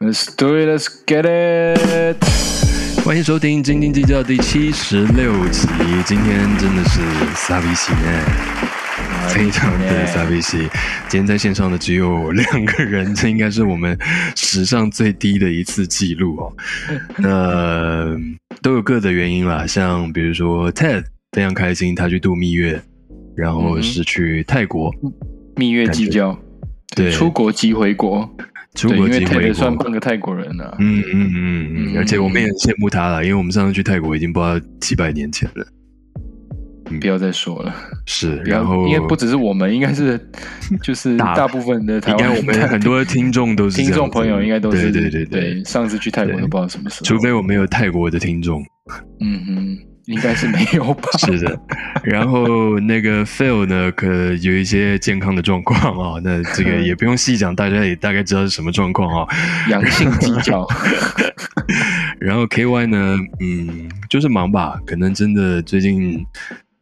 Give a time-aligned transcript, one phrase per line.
[0.00, 2.24] Let's do it, let's get it。
[3.04, 5.68] 欢迎收听《斤斤计较》第七十六集。
[6.04, 7.00] 今天真的是
[7.34, 8.24] 撒比西呢，
[9.28, 10.68] 非常的撒比西。
[11.08, 13.96] 今天在线上的只有两个人，这应该是我们
[14.34, 16.52] 史上最低的一次记录哦。
[17.18, 18.16] 那
[18.62, 22.82] 都有各的原因啦，像比如说 Ted 非常开心，他去度蜜月，
[23.36, 24.92] 然后是去泰国
[25.54, 26.36] 蜜月计较，
[26.96, 28.28] 对，出国即回国。
[28.74, 30.76] 出国机会算半个泰国人了。
[30.80, 35.66] 嗯嗯嗯嗯，而且我们也很羡慕他了，因为我们上次去泰国已经不知道几百年前了。
[37.00, 37.74] 不要再说了。
[38.04, 40.20] 是，然后因为不只是我们，应该是
[40.82, 45.64] 就是大部分的台湾，我们很多听众都是听众朋友，应该都是对对对对。
[45.64, 48.62] 上次去泰国都不知道什么时候，除非我们有泰国的听众。
[49.20, 49.78] 嗯哼。
[50.06, 51.08] 应该是没有吧？
[51.18, 51.58] 是的，
[52.04, 59.26] 然后那个 Phil 呢，可有一些健康的状况啊，那这个也不用细讲，大家也大概知道是什么状况啊。
[59.70, 60.66] 阳性计较。
[62.20, 66.24] 然后 KY 呢，嗯，就是忙吧，可能真的最近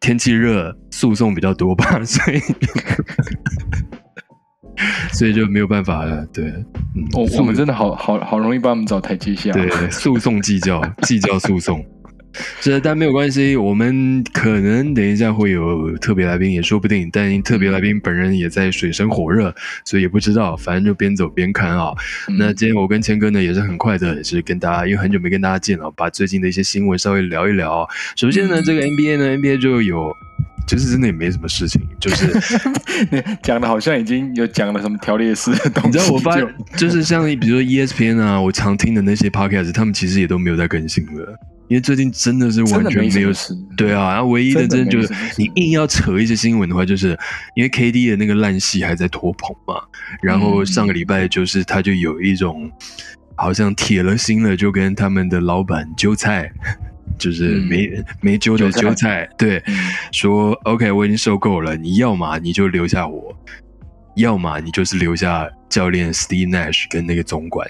[0.00, 2.40] 天气热，诉讼比较多吧，所以
[5.12, 6.26] 所以就没有办法了。
[6.32, 6.52] 对，
[7.14, 9.52] 我我们真的好好好容易帮我们找台阶下。
[9.52, 11.84] 对，诉讼计较，计较诉讼。
[12.60, 13.56] 是，但没有关系。
[13.56, 17.08] 我们可能等一下会有特别来宾，也说不定。
[17.12, 20.56] 但特别来宾本人也在水深火热，所以也不知道。
[20.56, 21.92] 反正就边走边看啊。
[22.38, 27.88] 那今天我跟谦哥呢，也是很快的，也是跟大家，因为很久没跟大家见了，把最近的一些新闻稍微聊一聊。
[28.16, 30.12] 首先呢，这个 NBA 呢，NBA 就有，
[30.66, 32.32] 其实真的也没什么事情，就是
[33.42, 35.88] 讲的好像已经有讲了什么条列式的东西。
[35.88, 36.36] 你知道我发，
[36.76, 41.38] 就是像比如说 ESPN 啊，我常听的那些 Podcast，他们其实也都没有在更新了。
[41.72, 47.18] 因为最近真的是完全没有事，对啊，然后唯一的真的就是你硬要扯一些新闻的话，就是
[47.54, 49.82] 因为 KD 的那个烂戏还在拖棚嘛。
[50.20, 52.70] 然后上个礼拜就是他就有一种
[53.36, 56.52] 好像铁了心了，就跟他们的老板揪菜，
[57.18, 59.62] 就是没没揪的揪菜，对，
[60.12, 63.34] 说 OK 我已经受够了，你要嘛你就留下我，
[64.16, 67.66] 要么你就是留下教练 Steve Nash 跟那个总管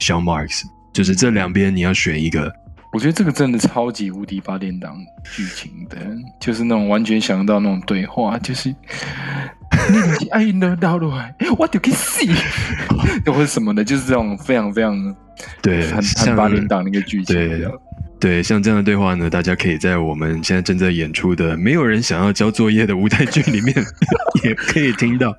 [0.00, 2.52] Sean Marks，就是这两边你要选一个。
[2.92, 5.98] 我觉得这个真的超级无敌八点档剧情的，
[6.40, 8.74] 就是那种完全想到那种对话，就是
[10.20, 11.12] 你爱的道路，
[11.58, 12.24] 我就可以死，
[13.30, 15.16] 或者什么的，就是这种非常非常
[15.60, 17.36] 对很很八点档那个剧情。
[17.36, 17.66] 对，
[18.42, 23.74] 像这样的对话呢，大家可以在我们现在正在演出的《没有人想要交作业》的舞台剧里面
[24.44, 25.36] 也可以听到。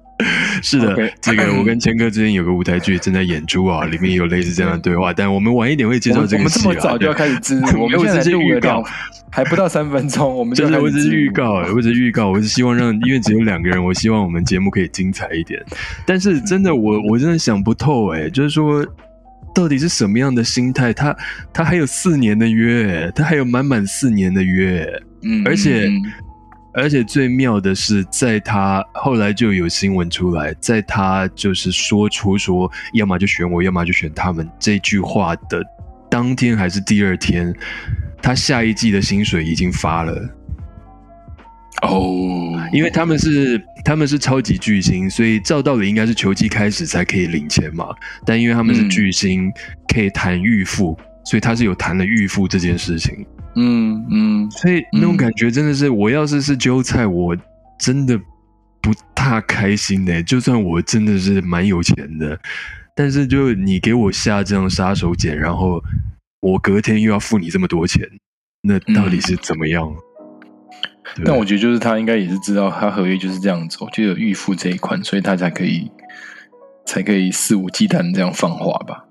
[0.62, 5.13] 是的，这个我跟谦哥之间有个舞台剧正在演出啊，里面有类似这样的对话。
[5.13, 6.63] 但我们晚一点会介绍这个戏啊。
[6.66, 8.84] 我们这么早就要开始知， 我们只是预告，
[9.31, 15.63] 还不到三分钟，我们就是我只是预告，我只是预告，我是希望让，因为只有两个人，我希望我们节目可以精彩一点。
[16.06, 18.85] 但是真的，我我真的想不透，哎，就是说。
[19.53, 20.93] 到底是什么样的心态？
[20.93, 21.15] 他
[21.53, 24.87] 他还有四年的约，他还有满满四年的约，
[25.23, 25.89] 嗯，而且
[26.73, 35.63] 而且最妙的是，在他后来就有新闻出来，在他就是说出说要么就选我，要么就选他们这句话的
[36.09, 37.53] 当天还是第二天，
[38.21, 40.35] 他下一季的薪水已经发了。
[41.81, 47.88] 哦，因为他们是他们是超级巨星，所以照道理应该是球季开始才可以领钱嘛。
[48.25, 49.50] 但因为他们是巨星，
[49.94, 53.25] 可以谈预付，所以他是有谈了预付这件事情。
[53.56, 57.35] 嗯嗯，所以那种感觉真的是，我要是是韭菜，我
[57.79, 58.18] 真的
[58.81, 60.22] 不大开心呢。
[60.23, 62.39] 就算我真的是蛮有钱的，
[62.95, 65.81] 但是就你给我下这样杀手锏，然后
[66.41, 68.06] 我隔天又要付你这么多钱，
[68.62, 69.89] 那到底是怎么样？
[71.25, 75.91] 但我觉得，就是他应该也是知道，他合约就是这样走，就有预付这一款，所以他才可以，
[76.85, 79.05] 才可以肆无忌惮这样放话吧。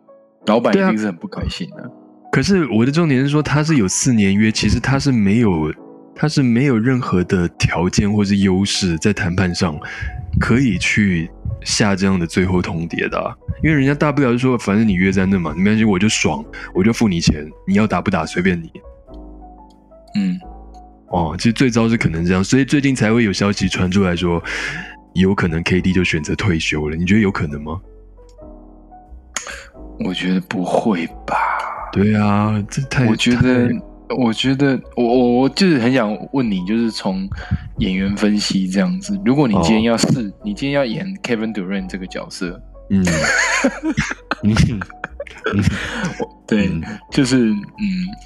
[0.46, 1.90] 老板一定是很不开心的。
[2.30, 5.72] 可是我的重点是说，他是有四年约，其实他是没有，
[6.14, 9.78] 他是没有任何的条件或是优势在谈判上
[10.38, 11.30] 可以去
[11.62, 13.36] 下这样的最后通牒的。
[13.62, 16.44] 因为人家大不了就说，反正你约在那嘛，没关系，我就爽，
[16.74, 18.70] 我就付你钱，你要打不打随便你。
[20.16, 20.38] 嗯。
[21.10, 24.42] 哦，其实最糟是可能这样，所以最近才会有消息传出来说，
[25.14, 26.96] 有可能 KD 就选择退休了。
[26.96, 27.80] 你觉得有可能吗？
[30.00, 31.36] 我觉得不会吧。
[31.90, 33.06] 对啊，这太……
[33.06, 33.70] 我觉得，
[34.16, 37.28] 我觉得，我我我就是很想问你，就是从
[37.78, 43.02] 演员分析这样子，如果你今天要试，你今天要演 Kevin Durant 这个角色，嗯。
[46.46, 46.70] 对，
[47.10, 47.58] 就是嗯，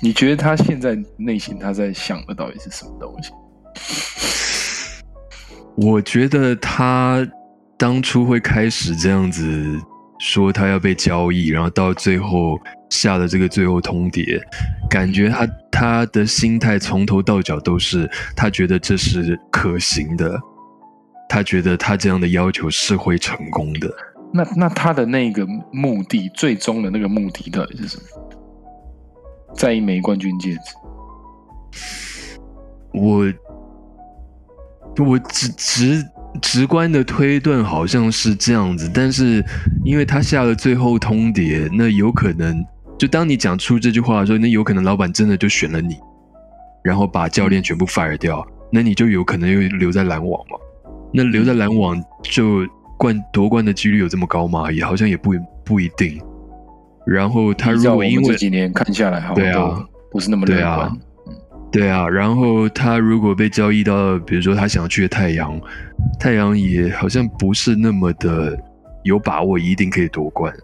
[0.01, 3.33] 你觉得他现在内心他在想的到底是什么东西？
[5.77, 7.27] 我觉得他
[7.77, 9.81] 当初会开始这样子
[10.21, 12.61] 说他要被交易，然后到最后
[12.91, 14.41] 下了这个最后通牒，
[14.89, 20.39] 感觉他他的心态从头到脚都是他觉得这是可行的，
[21.29, 23.91] 他觉得他这样的要求是会成功的。
[24.33, 28.03] 那那他的那个目的，最终的那个目的到底是什么？
[29.55, 30.61] 在一枚冠军戒指，
[32.95, 33.31] 我
[35.05, 36.05] 我直直
[36.41, 39.45] 直观的推断好像是这样子，但是
[39.85, 42.65] 因为他下了最后通牒，那有可能
[42.99, 45.99] 就当你讲出这句话的时候，那有可能老板真的就选了你，
[46.83, 50.57] 然后把教练全部 fire 掉，那你就有可能又留在篮网嘛？
[51.13, 52.67] 那留在篮网就
[53.03, 54.71] 冠夺冠的几率有这么高吗？
[54.71, 55.33] 也好像也不
[55.65, 56.23] 不一定。
[57.05, 60.97] 然后他如果因为这几年看下来，好像不是那么乐观。
[61.73, 65.61] 对啊，然后他如果被交易到，比如说他想去的太阳，
[66.21, 68.57] 太阳也好像不是那么的
[69.03, 70.55] 有把握一定可以夺冠。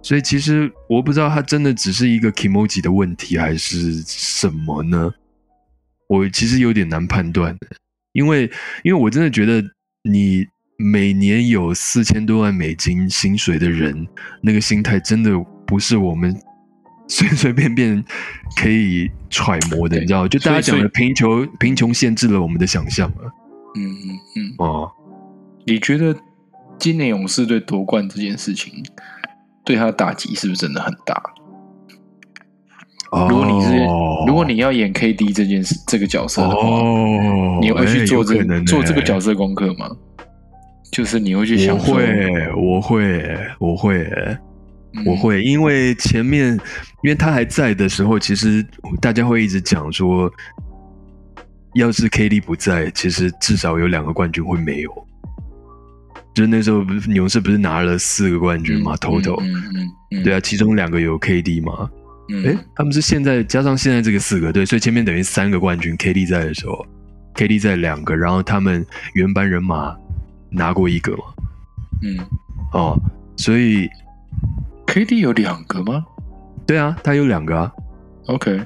[0.00, 5.12] 所以其实我不知道他真的只是一个 emoji 的问题，还是什么呢？
[6.08, 7.54] 我其实有点难判断，
[8.12, 8.50] 因为
[8.84, 9.62] 因为我真的觉得
[10.02, 14.06] 你每年有四千多万美金薪水的人，
[14.42, 15.30] 那个心态真的。
[15.66, 16.38] 不是我们
[17.08, 18.04] 随随便便
[18.54, 20.28] 可以揣摩的，你知道？
[20.28, 23.24] 就大家讲的贫穷，贫穷限制了我们的想象啊。
[23.74, 24.54] 嗯嗯嗯。
[24.58, 24.92] 哦，
[25.64, 26.14] 你觉得
[26.78, 28.84] 今年勇士队夺冠这件事情
[29.64, 31.18] 对他的打击是不是真的很大？
[33.10, 33.78] 如果你是
[34.26, 36.68] 如果你要演 KD 这件事这个角色的话，
[37.62, 39.88] 你会去做这做这个角色功课吗？
[40.94, 44.08] 就是你会去想，会，我会，我会。
[45.04, 46.52] 我会，因为前面，
[47.02, 48.64] 因为他还在的时候，其实
[49.00, 50.32] 大家会一直讲说，
[51.74, 54.90] 要是 KD 不在，其实至少有两个冠军会没有。
[56.32, 61.90] 就是那时候勇士不是拿了四个冠军嘛，total，嗯嗯，对啊，其中两个有 KD 嘛，
[62.46, 66.86] 哎，他们是现在加上现在这个四个，对，所以前面等于三个冠军，KD 在的时候
[67.34, 69.92] ，KD 在两个，然后他们原班人马
[70.54, 71.24] 拿过一个嘛，
[72.02, 72.18] 嗯，
[72.72, 72.98] 哦，
[73.36, 73.88] 所以。
[74.86, 76.04] KD 有两个吗？
[76.66, 77.72] 对啊，他有两个啊。
[78.26, 78.64] OK，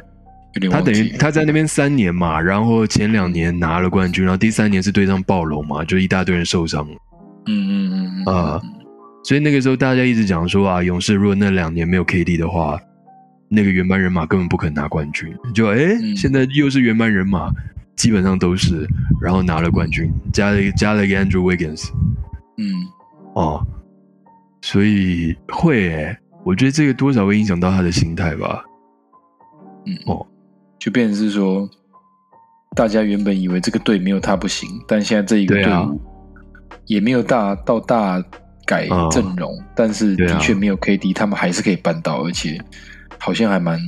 [0.70, 6.86] 他等于他在那边三年嘛，然后前两年拿了冠军，然后第三年是对上暴龙嘛，就一大堆人受伤。
[7.46, 8.60] 嗯嗯嗯啊，
[9.24, 12.78] 所以那个时候大家一直讲说啊，勇士如果那两年没有 KD 的话，
[13.48, 15.34] 那个原班人马根本不可能拿冠军。
[15.54, 17.50] 就哎，现在又是原班人马，
[17.98, 18.88] 基本上都是，
[19.20, 21.90] 然后拿了冠军，加了加了一个 Andrew Wiggins。
[22.56, 22.72] 嗯，
[23.34, 23.66] 哦。
[24.60, 28.64] 所以会诶，我觉得这个多少会影响到他的心态吧。
[29.86, 30.26] 嗯哦，
[30.80, 31.68] 就变成是说，
[32.74, 36.00] 大家原本以为这个队没有他不行，但现在这一个队伍
[36.86, 38.20] 也没有大到大
[38.66, 42.60] 改阵容，但是的确没有 KD，他们还是可以办到，而且
[43.16, 43.78] 好像还蛮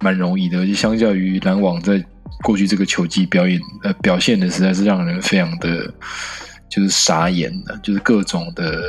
[0.00, 0.58] 蛮容易的。
[0.58, 2.04] 而且相较于篮网在
[2.42, 5.92] 过去这个球技表演呃表现的，实在是让人非常的
[6.68, 8.80] 就是傻眼的，就是各种的。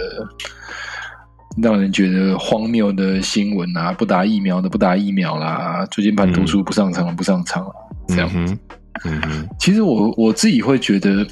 [1.59, 7.73] 让人觉得荒谬的新闻啊，不打疫苗的不打疫苗啦，最近盘读书不上场不上场啊，
[8.09, 8.55] 这样子。
[9.05, 11.25] 嗯其实我我自己会觉得，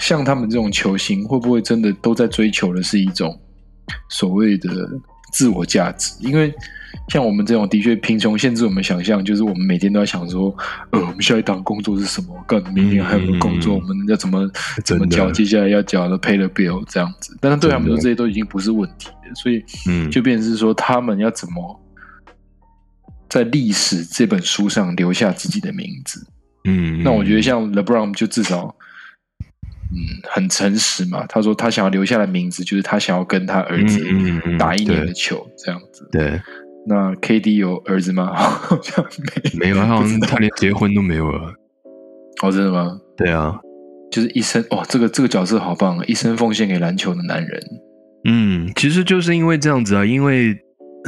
[0.00, 3.40] 像他们这种球星，会不会真的都在追求的是一种
[4.08, 4.68] 所谓的
[5.34, 6.14] 自我价值？
[6.20, 6.54] 因为
[7.08, 10.56] 像我们这种的确贫穷限制我们想象，就是我们每天都在想说，
[10.90, 12.28] 呃，我们下一档工作是什么？
[12.46, 14.48] 干明年还有个工作，我们要怎么
[14.84, 17.36] 怎么交接下来要缴的 pay the bill 这样子。
[17.40, 21.80] 但是对他们说，这些都已经不是问题了，所以嗯，就变成是说，他们要怎么
[23.28, 26.24] 在历史这本书上留下自己的名字？
[26.66, 28.74] 嗯，那我觉得像 LeBron 就至少，
[29.94, 31.24] 嗯，很诚实嘛。
[31.28, 34.04] 他说他想要留下的名字，就是他想要跟他儿子
[34.58, 36.08] 打一年的球，这样子。
[36.10, 36.40] 对。
[36.86, 38.26] 那 K D 有儿子吗？
[38.36, 39.02] 好像
[39.54, 41.54] 没，没有，他好像他连结婚都没有了。
[42.42, 42.98] 哦，真的吗？
[43.16, 43.54] 对啊，
[44.10, 47.62] 就是一生哦，这个这个角色好棒，一生奉献给篮球的男人。
[48.26, 50.54] 嗯，其实就是因为这样子啊，因为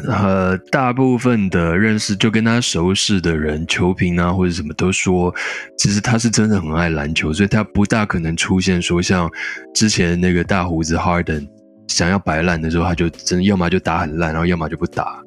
[0.05, 5.35] 呃，大部分的认识就跟他熟识的人，球评啊或者什么都说，
[5.79, 9.31] 其实他是真的很爱篮球，所以他不大可能出现说像
[9.75, 11.49] 之前那个大胡子 Harden
[11.89, 15.23] 想要摆烂的时候，他就真要么就打很烂，然后要么就不打。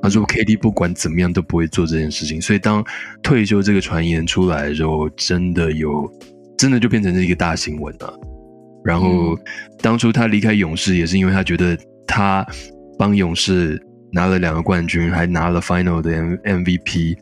[0.00, 2.84] 他说：“K D 不管怎么样都不会做这件事情，所以当
[3.20, 6.08] 退休这个传言出来的时候，真的有，
[6.56, 8.14] 真的就变成是一个大新闻了。
[8.84, 9.36] 然后
[9.82, 12.46] 当初他离开勇士，也是因为他觉得他
[12.96, 13.76] 帮勇士
[14.12, 17.16] 拿了两个冠军，还拿了 Final 的 M M V P，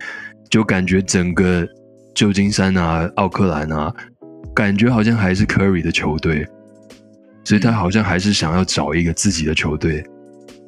[0.50, 1.66] 就感觉整个
[2.14, 3.94] 旧金山啊、奥克兰啊，
[4.54, 6.46] 感觉好像还是 Curry 的球队，
[7.44, 10.04] 所以他好像还是想要找一个自己的球队。”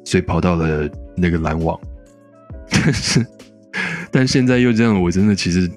[0.05, 1.79] 所以跑到了那个篮网。
[2.71, 3.25] 但是，
[4.09, 5.69] 但现在又这样，我真的其实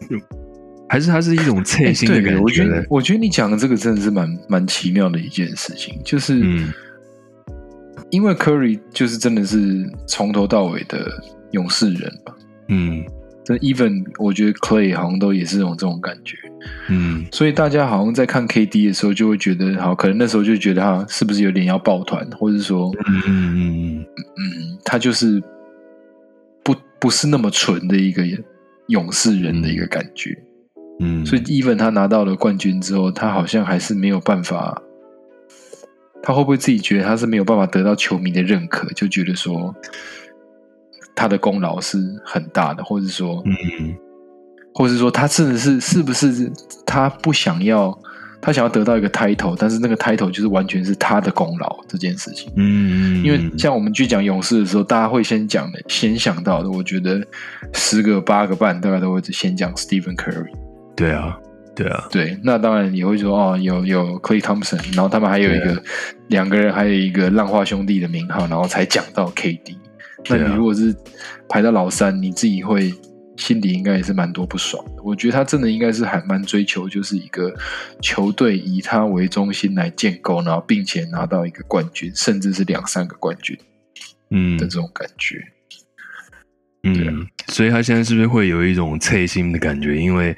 [0.88, 2.86] 还是它是一种刺心的感对，我觉觉得，。
[2.88, 6.72] 我觉得你讲的这个真的是蛮蛮奇妙的一件事情，就是嗯
[8.12, 11.10] 因为 Curry 就是真的是从头到尾的
[11.50, 12.34] 勇士人吧，
[12.68, 13.02] 嗯。
[13.44, 16.36] 这 even 我觉得 Clay 好像都也是有这种感觉，
[16.88, 17.26] 嗯。
[17.32, 25.42] 所以大家好像在看 KD 的时候就会觉得，好，可能那时候就觉得他是不是有点要抱团，或者是说，嗯嗯嗯嗯，他就是
[26.62, 28.22] 不不是那么纯的一个
[28.86, 30.38] 勇士人的一个感觉。
[31.00, 34.80] 嗯，所以 even 他拿到了冠军之后，他好像还是没有办法，
[36.22, 39.74] 他会不会自己觉得他是没有办法得到球迷的认可，就觉得说
[41.14, 43.96] 他的功劳是很大的，或者说，嗯
[44.74, 46.50] 或者说他甚至是是不是
[46.86, 47.96] 他不想要，
[48.40, 52.50] 他想要得到一个 title，但是那个 title 就是完全是他的功劳这件事情。
[52.56, 57.22] 嗯，因为像我们去讲勇士的时候，大家会先讲的，先想到的，我觉得
[57.74, 60.50] 十个八个半大概都会先讲 Stephen Curry。
[60.96, 61.38] 对啊
[61.74, 65.82] 对啊，对，那当然也会说哦，有有 Clay Thompson，然后他们还有一对个
[66.28, 69.76] 两个人，还有一个浪花兄弟的名号，然后才讲到 KD。
[70.28, 70.94] 那你如果是
[71.48, 72.94] 排到老三，你自己会
[73.36, 75.02] 心里应该也是蛮多不爽的。
[75.02, 77.52] 我觉得他真的应该是还蛮追求，就是一个
[78.00, 83.58] 球队以他为中心来建构，然后并且拿到一个冠军，甚至是两三个冠军
[84.30, 85.42] 嗯的这种感觉。
[86.84, 89.96] 嗯，所以他现在是不是会有一种刺心的感觉？
[89.96, 90.36] 因为，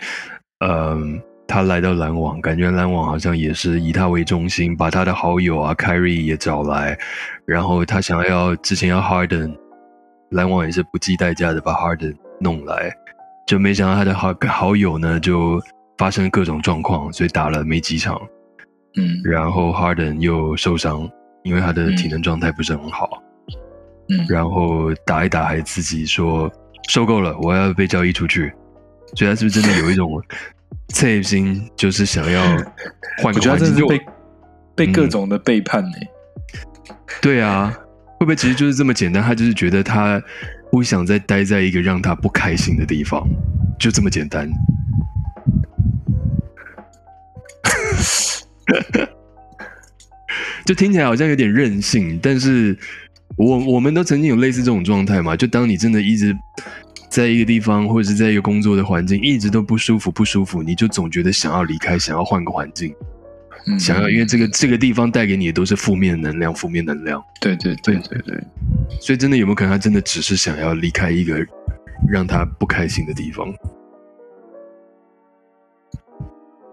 [0.66, 6.98] 嗯、他来到篮网，感觉篮网好像也是以他为中心，把他的好友啊，Kyrie 也找来，
[7.44, 9.54] 然后他想要之前要 Harden，
[10.30, 12.90] 篮网也是不计代价的把 Harden 弄来，
[13.46, 15.60] 就没想到他的好好友呢就
[15.98, 18.18] 发生各种状况，所以打了没几场，
[18.96, 21.06] 嗯然后 Harden 又受伤，
[21.42, 23.22] 因为他的体能状态不是很好。
[24.08, 26.50] 嗯，然后打一打还自己说
[26.88, 28.52] 受够了，我要被交易出去。
[29.14, 30.10] 所以他是不是真的有一种
[30.88, 32.42] 刺心，就是想要
[33.22, 33.86] 换个环境？
[33.86, 34.00] 被
[34.74, 35.96] 被各嗯种的背叛呢、
[37.20, 37.72] 对啊，
[38.18, 39.22] 会不会其实就是这么简单？
[39.22, 40.22] 他就是觉得他
[40.70, 43.24] 不想再待在一个让他不开心的地方，
[43.78, 44.50] 就这么简单。
[50.64, 52.76] 就听起来好像有点任性，但是
[53.36, 55.36] 我我们都曾经有类似这种状态嘛。
[55.36, 56.34] 就当你真的一直
[57.14, 62.92] 在一个地方，或者是在一个工作的环境一直都不舒服不舒服，你就总觉得想要离开，想要换个环境，
[63.68, 67.22] 嗯，想要因为这个这个地方带给你的都是负面能量，负面能量。
[67.40, 68.42] 对对对对对，
[69.00, 71.38] 所以真的有没有可能他真的只是想要离开一个
[72.08, 73.46] 让他不开心的地方？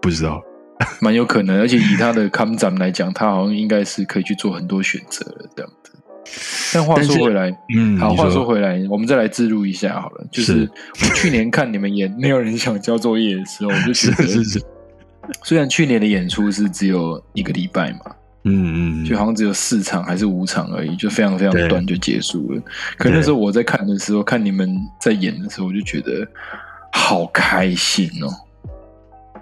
[0.00, 0.42] 不知道。
[1.00, 5.91] 蛮有可能，而且以他的 come 展来讲，他好像应该是可以去做很多选择的这样子。
[6.72, 10.26] 但话说回来，嗯，好，你话说回来，我们再来自录一下好了。
[10.30, 10.70] 就是是
[11.02, 14.62] 我去年看你们演《没有人想交作业》的时候，我就觉得，是是是，
[15.44, 18.00] 虽然去年的演出是只有一个礼拜嘛，
[18.44, 22.62] 嗯嗯，就好像只有四场还是五场而已，就非常非常短就结束了。
[22.96, 26.26] 可那时候我在看的时候，看你们在演的时候，我就觉得
[26.92, 28.28] 好开心哦。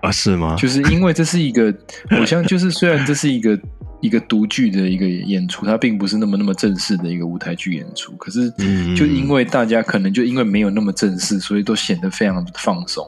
[0.02, 0.57] 啊是吗？
[0.57, 1.75] 就是因为这是一个，
[2.19, 3.59] 我像就是虽然这是一个
[4.00, 13.07] 一个独剧的一个演出，它并不是那么那么正式的一个舞台剧演出，可是嗯就因为大家可能就因为没有那么正式，所以都显得非常的放松。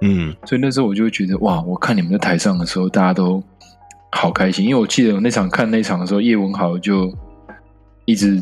[0.00, 3.42] 嗯所以那时候我就会觉得哇，我看你们在台上的时候，大家都
[4.12, 7.12] 好开心，因为我记得我那场看那场的时候，叶文豪就
[8.04, 8.40] 一直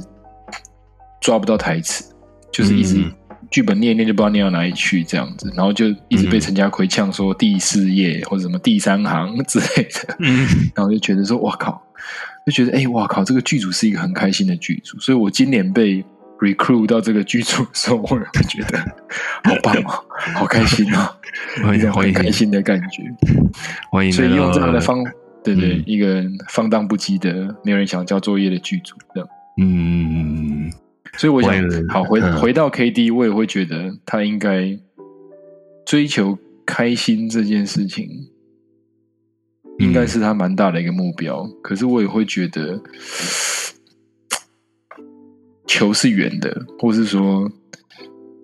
[1.22, 2.04] 抓不到台词，
[2.52, 3.12] 就是一直嗯
[3.50, 11.80] 剧本念一念就不知道念到哪里去这样子，然后就一直被陈家奎呛说第四页或者什么第三行之类的，嗯然后就觉得说哇靠，
[12.44, 16.04] 就觉得哎哇靠，这个剧组是一个很开心的剧组，所以我今年被
[16.40, 18.78] recruit 到这个剧组的时候，我也会觉得
[19.44, 23.02] 好棒哦，好开心 哦，一种很开心的感觉。
[23.90, 25.02] 欢迎所以用这样的方，
[25.42, 29.28] 对对，嗯一个放荡不羁的、没有人想交作业的剧组这样。
[29.58, 30.70] 嗯
[31.16, 31.52] 所以我想
[31.88, 32.36] 好回嗯。
[32.40, 34.78] 回到 KD，我也会觉得他应该
[35.84, 38.08] 追求开心这件事情，
[39.78, 41.46] 应该是他蛮大的一个目标。
[41.62, 42.82] 可是我也会觉得，
[45.66, 47.50] 球是圆的，或是说，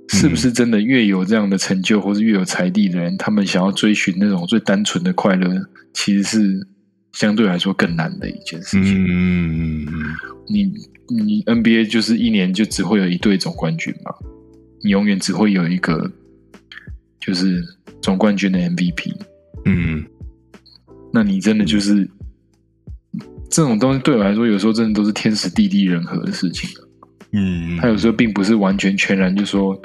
[0.08, 5.48] 是不是真的越有这样的成就，或是越有财力的人，他们想要追寻那种最单纯的快乐，
[5.92, 6.66] 其实是
[7.12, 9.04] 相对来说更难的一件事嗯情。
[9.04, 10.14] 嗯嗯嗯。
[10.48, 10.72] 你
[11.12, 14.12] 你 NBA 就是一年就只会有一队总冠军嘛，
[14.82, 16.10] 你永远只会有一个
[17.20, 17.62] 就是
[18.00, 19.14] 总冠军的 MVP。
[19.64, 20.04] 嗯
[21.12, 22.08] 那你真的就是
[23.50, 26.80] 这种东西对我来说，有时候真的都是天时地利人和的事情啊
[27.32, 29.80] 嗯，他有时候并不是完全全然就说，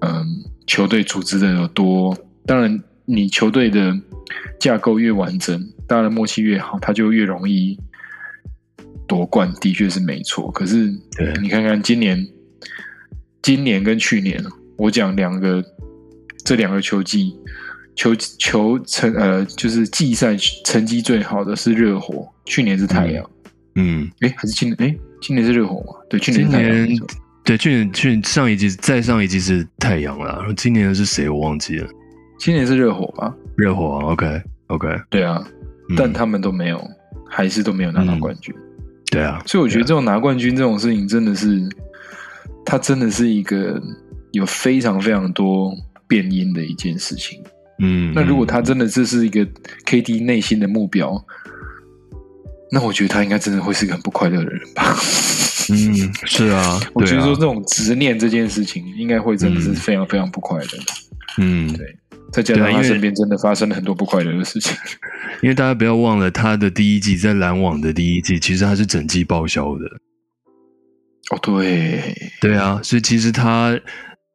[0.00, 0.24] 嗯，
[0.66, 3.92] 球队组织的有多，当然你球队的
[4.60, 7.78] 架构越完整，大家的默契越好，他就越容易
[9.10, 10.48] 夺冠，的确是没错。
[10.52, 10.86] 可是
[11.16, 12.24] 对你看看今年，
[13.42, 14.40] 今年跟去年，
[14.78, 15.60] 我讲两个
[16.44, 17.34] 这两个球季。
[17.96, 23.30] 球球成呃，就是季赛成绩最好的是热火，去年是太阳，
[23.74, 24.76] 嗯，哎，还是今年？
[24.78, 25.98] 哎，今年是热火嘛？
[26.08, 26.98] 对，去年太阳年
[27.44, 31.88] 对去年去年上一季再上一季是太阳了，然后今年是谁我忘记了，
[32.38, 33.34] 今年是热火吧？
[33.56, 35.44] 热火啊，OK OK，对啊，
[35.90, 36.82] 嗯但他们都没有，
[37.28, 38.54] 还是都没有拿到嗯冠军。
[39.10, 41.68] 对啊，所以我觉得这种拿冠军这种事情，真的是，
[42.64, 43.80] 它真的是一个
[44.32, 45.74] 有非常非常多
[46.06, 47.42] 变因的一件事情。
[47.80, 49.46] 嗯，那如果嗯他真的这是一个
[49.86, 51.24] KD 内心的目标，
[52.70, 54.94] 那我觉得他应该真的会是个很不快乐的人吧。
[55.72, 60.68] 嗯是 啊，我觉得说这种执念这件事情，应该会真的是嗯非常非常不快乐。
[61.38, 61.96] 嗯，对
[62.32, 64.76] 再加上他身边真的发生了很多不快乐的事情。
[65.42, 69.86] 因为大家不要忘了他的第一季在篮网的第一季，其实他是整季报销的，
[71.30, 73.78] 哦，对，对啊，所以其实他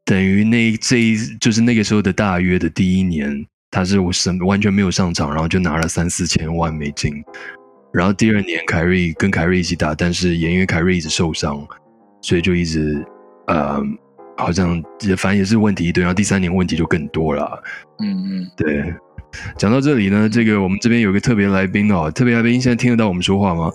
[0.03, 7.13] 等于那这一就是那个时候的大约的第一年，他是我什完全没有上场，然后就拿了三四千万美金。
[7.93, 11.65] 然后第二年凯瑞跟凯瑞一起打，但是也因为凯瑞一直受伤，
[12.21, 13.01] 所以就一直
[13.47, 13.81] 呃
[14.38, 16.01] 好像也反正也是问题一堆。
[16.01, 17.62] 然后第三年问题就更多了。
[18.00, 18.94] 嗯嗯，对，
[19.58, 23.72] 讲到这里呢，这个我们这边有个特别来宾哦，特别来宾现在听得到我们说话吗？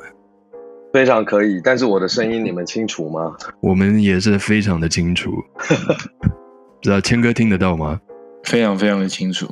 [0.93, 3.37] 非常可以，但是我的声音你们清楚吗？
[3.61, 5.31] 我们也是非常的清楚，
[6.29, 8.01] 不知道谦哥听得到吗？
[8.43, 9.47] 非常非常的清楚。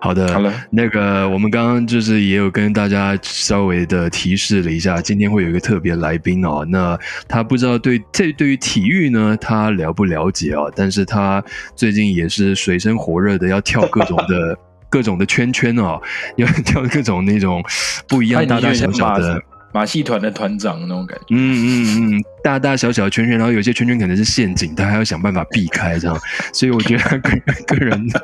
[0.00, 6.64] 好的，好了，那个我们刚刚就是也有跟大家稍微的提示了一下，今天会有一个特别来宾哦。
[6.68, 10.72] 那他不知道对这对于体育呢，他了不了解哦？
[10.74, 11.42] 但是他
[11.74, 14.58] 最近也是水深火热的，要跳各种的
[14.88, 16.00] 各种的圈圈哦，
[16.36, 17.62] 要跳各种那种
[18.06, 19.42] 不一样大大小小的。
[19.70, 21.26] 马戏团的团长那种感觉。
[21.30, 26.18] 嗯嗯嗯，大大小小的圈圈，然后有些圈圈可能是陷阱，他还要想办法避开这样，
[26.54, 28.08] 所以我觉得个人个人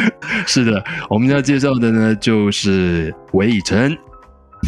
[0.46, 3.96] 是的，我们要介绍的呢就是韦以诚。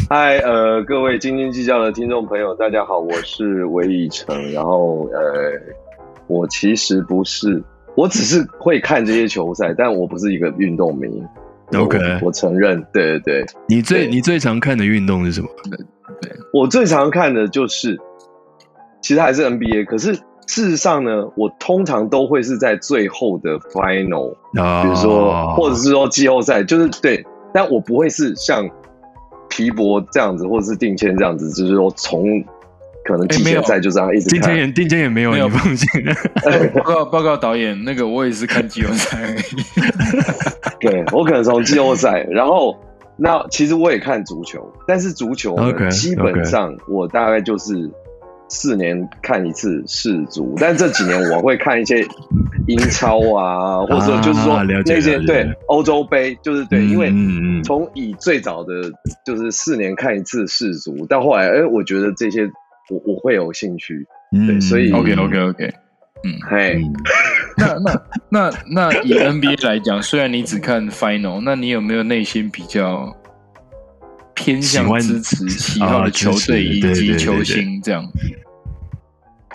[0.08, 4.52] 嗨，呃，各位斤斤计较的听众朋友，大家好，我是 韦以诚。
[4.52, 5.52] 然后，呃，
[6.26, 7.62] 我其实不是，
[7.96, 11.08] 我只是会看这些球赛，但我不是一个运动迷。
[11.74, 15.48] OK 我我承认，对对对，你最你最常看的运动是什么？
[16.20, 17.98] 对我最常看的就是，
[19.02, 19.84] 其实还是 NBA。
[19.84, 28.68] 可是事实上呢，我通常都会是在最后的 final，啊，比如说，或者是说季后赛，就是对，但我不会是像
[29.50, 32.42] 皮博这样子，或者是定谦这样子，就是说从
[33.04, 34.40] 可能季前赛就这样一直看。
[34.40, 35.86] 定间也定间也没有，没有你放心。
[36.74, 39.42] 报告报告导演，那个我也是看季后赛而已。
[40.80, 42.74] 对我可能从季后赛，然后
[43.16, 45.54] 那其实我也看足球，但是足球
[45.90, 47.90] 基本上我大概就是
[48.48, 52.04] 四年看一次世足，但这几年我会看一些
[52.66, 57.64] 英超啊，或者说就是说啊了解那些对欧洲杯，就是对，因为嗯嗯。
[57.64, 58.74] 从以最早的
[59.26, 62.44] 就是四年看一次世足，到后来，哎，我觉得这些
[62.90, 65.74] 我我会有兴趣，嗯对所以 OK OK OK，
[66.24, 66.32] 嗯。
[66.48, 66.92] 嘿，嗯。
[67.58, 73.12] 那那那那以 NBA 来讲，虽然你只看 Final，那你有没有内心比较
[74.38, 78.04] 偏向支持喜好的球队以及球星这样？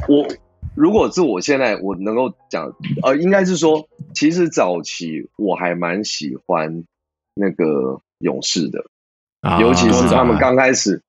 [0.07, 0.27] 我
[0.75, 2.71] 如果是我现在我能够讲，
[3.03, 6.83] 呃，应该是说，其实早期我还蛮喜欢
[7.33, 8.83] 那个勇士的，
[9.41, 11.01] 啊尤其是他们啊刚开始，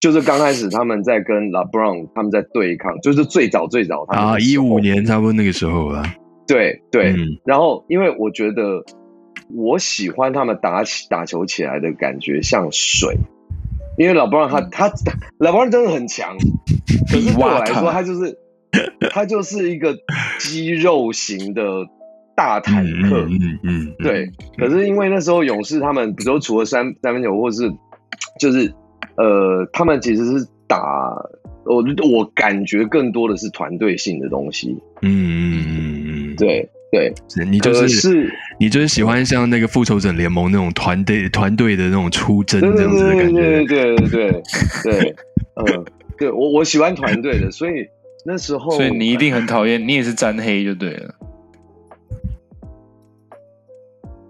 [0.00, 6.14] 就是刚开始他们在跟 LeBron 他们在对抗，就是最早最早他们啊，一五，年差不多那个时候啊。
[6.46, 8.84] 对对，嗯然后因为我觉得
[9.48, 13.16] 我喜欢他们打起打球起来的感觉像水，
[13.98, 14.68] 因为老布朗他、嗯。
[14.70, 14.92] 他
[15.38, 16.36] 老布朗真的很强，
[17.10, 18.38] 可是对我来说他就是
[19.10, 19.96] 他就是一个
[20.38, 21.62] 肌肉型的
[22.36, 24.30] 大坦克，嗯嗯嗯，嗯对。
[24.58, 27.70] 可是因为那时候勇士他们，比如说除了三三分球，或是
[28.40, 28.72] 就是
[29.16, 30.82] 呃，他们其实是打
[31.64, 37.14] 我我感觉更多的是团队性的东西，嗯嗯嗯嗯，对对。
[37.46, 43.40] 你就是你就是喜欢像那个复仇者联盟那种团队团队的那种出征对对这样子的感觉。
[43.40, 44.42] 对对对对
[44.82, 45.16] 对对，
[45.56, 45.84] 嗯，
[46.18, 47.86] 对我我喜欢团队的，所以
[48.24, 51.14] 那时候，所以你一定很讨厌，你也是沾黑就对了。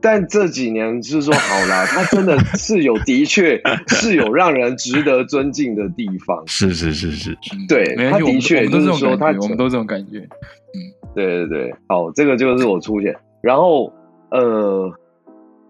[0.01, 3.59] 但这几年是说好啦， 他真的是有，的确
[3.89, 6.43] 是有让人值得尊敬的地方。
[6.47, 10.19] 是是是是，嗯对他的确我们都就是是说他这种感觉，我们都这种感觉。
[10.19, 10.79] 嗯
[11.15, 13.15] 对对对，好，这个就是我出现。
[13.41, 13.91] 然后
[14.35, 14.93] 呃，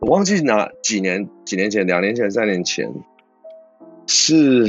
[0.01, 2.91] 我忘记哪几年几年前，两年前、三年前
[4.07, 4.67] 是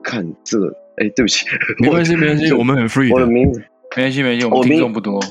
[0.00, 1.44] 看这个，哎，对不起，
[1.80, 3.14] 没关系没关系，我们很 free 的。
[3.14, 3.58] 我的名字
[3.96, 5.20] 没关系，没关系，我们听众不多。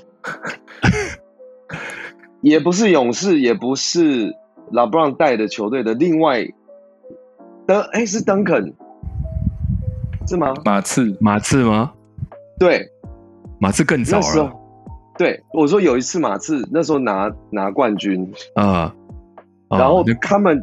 [2.41, 4.35] 也不是勇士，也不是
[4.71, 6.45] 拉布朗带的球队的另外
[7.65, 8.73] 登，哎，是登肯
[10.27, 10.53] 是吗？
[10.65, 11.93] 马刺，马刺吗？
[12.59, 12.91] 对，
[13.57, 14.53] 马刺更早了，
[15.21, 18.91] 对我说有一次马刺那时候拿拿冠军，啊。
[19.67, 20.59] 啊然后他们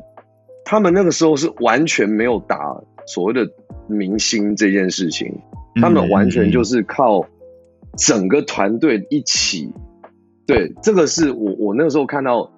[0.64, 3.48] 他们那个时候是完全没有打所谓的
[3.86, 5.32] 明星这件事情，
[5.80, 7.24] 他们完全就是是靠
[7.96, 9.72] 整个团队一起。
[10.44, 12.50] 对，这个是我我那个时候看到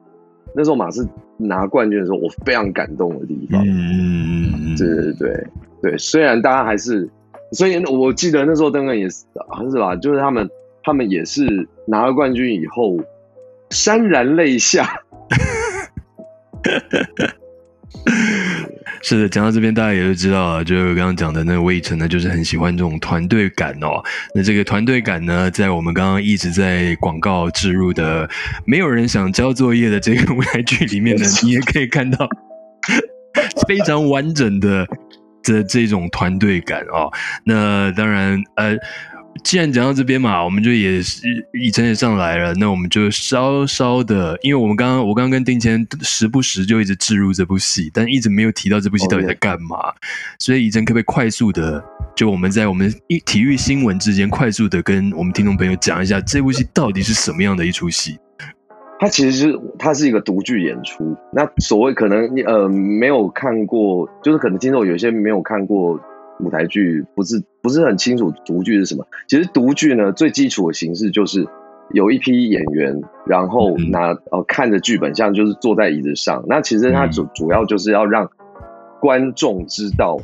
[0.54, 3.62] 那时候马刺拿冠军的时候，我非常感动的地方。
[3.62, 5.46] 嗯嗯嗯嗯，对对对
[5.82, 7.06] 对，虽然大家还是，
[7.52, 10.48] 所以我记得那时候登根也是好像是吧，就是他们
[10.82, 12.98] 他们也是拿了冠军以后
[13.70, 14.88] 潸然泪下。
[19.02, 24.02] 是的，讲到这边，大家也都知道了，就是我刚刚讲的那个魏晨呢，就是很喜欢这种团队感哦。
[24.34, 28.28] 那这个团队感呢，在我们刚刚一直在广告植入的
[28.66, 32.28] 《没有人想交作业》的这个舞台剧里面呢， 你也可以看到
[33.66, 34.86] 非常完整的
[35.42, 37.10] 的这种团队感哦。
[37.44, 38.76] 那当然，呃。
[39.44, 49.76] 既然讲到这边嘛，我们就也是以晨也上来了，那我们就稍稍的，因为我们刚刚我刚刚跟丁谦时不时就一直置入这部戏，但一直没有提到这部戏到底在干嘛，
[50.38, 51.82] 所以以晨可不可以快速的，
[52.14, 58.18] 就我们在我们一体育新闻之间快速的跟我们听众朋友讲一下这部戏到底是什么样的一出戏？
[58.98, 61.16] 它其实是它是一个独剧演出。
[61.32, 65.98] 那所谓可能呃没有看过，就是可能听众有些没有看过
[66.40, 69.06] 舞台剧，不是不是很清楚独剧是什么。
[69.28, 71.46] 其实独剧呢，最基础的形式就是
[71.92, 76.44] 有一批演员，然后嗯拿呃看着剧本，像就是坐在椅子上。
[76.46, 78.30] 那其实它主主要就是要让
[79.00, 80.18] 观众知道，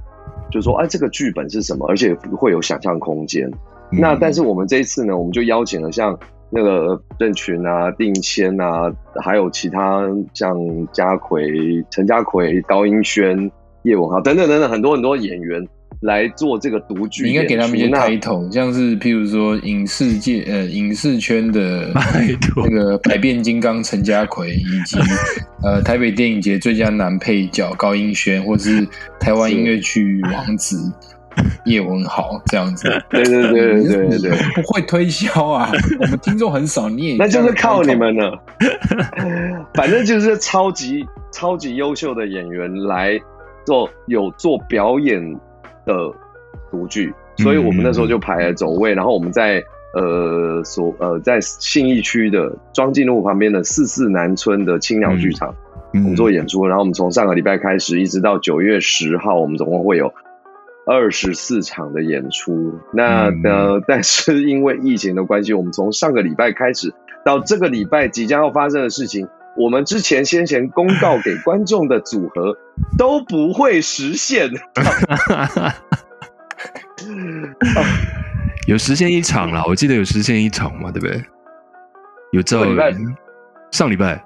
[0.50, 3.50] 就说哎这个剧本是什么，而且会有想象空间。
[3.90, 6.18] 那但是我们这一次呢，我们就邀请了像
[6.50, 10.02] 那个任群啊、定谦啊，还有其他
[10.34, 10.56] 像
[10.92, 13.50] 家奎、陈家奎、高英轩、
[13.82, 15.66] 叶文豪等等等等很多很多演员
[16.00, 17.30] 来做这个独剧你。
[17.30, 21.90] 应该给他们一些那 title，像是譬如说影视界呃影视圈的
[22.56, 24.98] 那个百变金刚陈家奎，以及
[25.62, 28.86] 呃台北电影节最佳男配角高英轩，或是
[29.18, 30.76] 台湾音乐剧王子
[31.64, 32.88] 叶文豪这样子。
[33.10, 38.38] 对对对对对对，不会推销啊， 我们听众很少，你也那就是靠你们了。
[39.74, 43.18] 反正就是超级超级优秀的演员来
[43.66, 45.20] 做有做表演
[45.86, 46.12] 的
[46.70, 55.54] 独剧，所以我们那时候就排了走位，然后我们在呃所呃在信义区的庄敬路旁边的四四南村的青鸟剧场，
[55.94, 60.12] 我们做演出，然后我们从上个礼拜开始，一直到九月十号，我们总共会有
[60.86, 62.74] 二十四场的演出。
[62.92, 63.42] 那嗯。
[63.44, 66.92] 呃，但是因为疫情的关系，我们从上个礼拜开始
[67.24, 72.56] 到这个礼拜即将要发生的事情，我们之前先前公告给观众的组合
[72.98, 74.50] 都不会实现。
[78.66, 81.22] 有实现一场啦，我记得有实现一场嘛，对不对？
[82.32, 82.92] 有照这礼拜
[83.70, 84.22] 上礼拜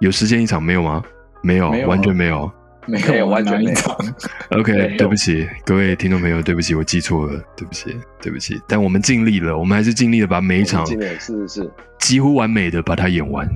[0.00, 1.02] 有实现一场没有吗？
[1.42, 2.50] 没有，没有啊完全没有。
[2.86, 3.70] 没没有完全没有。
[3.70, 3.96] 哪一场
[4.58, 8.60] OK，对对不起，各位听众朋友，对不起，我记错了，对不起，对不起。
[8.68, 13.48] 但我们尽力了，我们还是尽力的把每一场是是是，几乎完美的把它演完。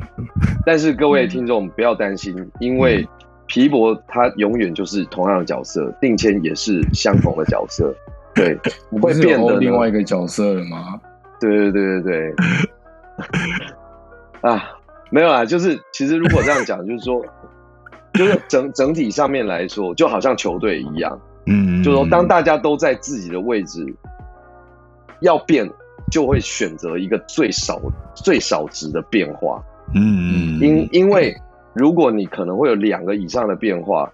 [0.66, 3.06] 但是各位听众不要担心，因为
[3.46, 7.94] 皮博他永远就是同样的角色，定谦也是相同的角色，
[8.34, 8.58] 对，
[8.90, 9.42] 不会变得呢。
[9.42, 11.00] 有欧另外一个角色了吗？
[11.40, 12.34] 对对对对对，
[14.50, 14.62] 啊，
[15.10, 17.24] 没有啊，就是其实如果这样讲，就是说，
[18.14, 23.86] 就是整整体上面来说，就好像球队一样，嗯，就是说当大家都在自己的位置，
[25.20, 25.68] 要变
[26.10, 27.80] 就会选择一个最少
[28.14, 29.62] 最少值的变化，
[29.94, 31.34] 嗯嗯因因为
[31.72, 34.12] 如果你可能会有两个以上的变化，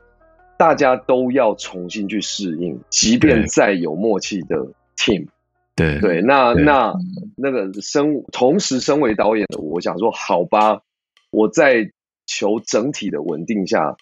[0.58, 4.56] 大家都要重新去适应，即便再有默契的
[4.96, 5.26] team。
[5.74, 6.94] 对对，那对那
[7.36, 10.80] 那个身同时身为导演的我，想说，好吧，
[11.30, 11.90] 我在
[12.26, 13.96] 求整体的稳定下，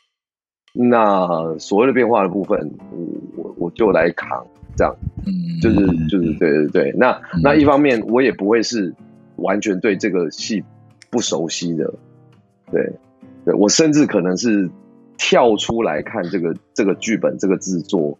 [0.72, 4.44] 那所谓的变化的部分，我我我就来扛，
[4.76, 6.94] 这样嗯，就是就是对对对。
[6.96, 8.92] 那嗯那一方面，我也不会是
[9.36, 10.64] 完全对这个戏
[11.10, 11.94] 不熟悉的，
[12.72, 12.92] 对，
[13.44, 14.68] 对我甚至可能是
[15.16, 18.18] 跳出来看这个这个剧本这个制作，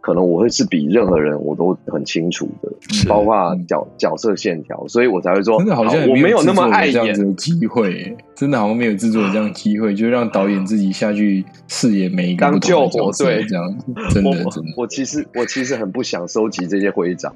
[0.00, 2.70] 可能我会是比任何人我都很清楚的，
[3.08, 3.34] 包括
[3.66, 13.84] 角角色线条，所以我才会说，真的好像我也没有那么爱演制作有这样子，的机会，真的好像没有制作有这样的机会，就让导演自己下去饰演每一个当不同的救火角色队这样子，
[14.14, 14.72] 真的我真的。
[14.76, 17.34] 我其实我其实很不想收集这些徽章，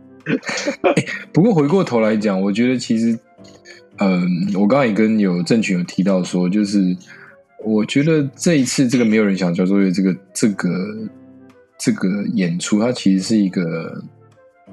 [1.32, 3.18] 不过回过头来讲，我觉得其实，
[3.98, 4.22] 嗯，
[4.54, 6.96] 我刚刚也跟有郑群有提到说，就是
[7.64, 10.70] 我觉得这一次这个没有人想交作业这个这个
[11.84, 14.00] 这个演出，它其实是一个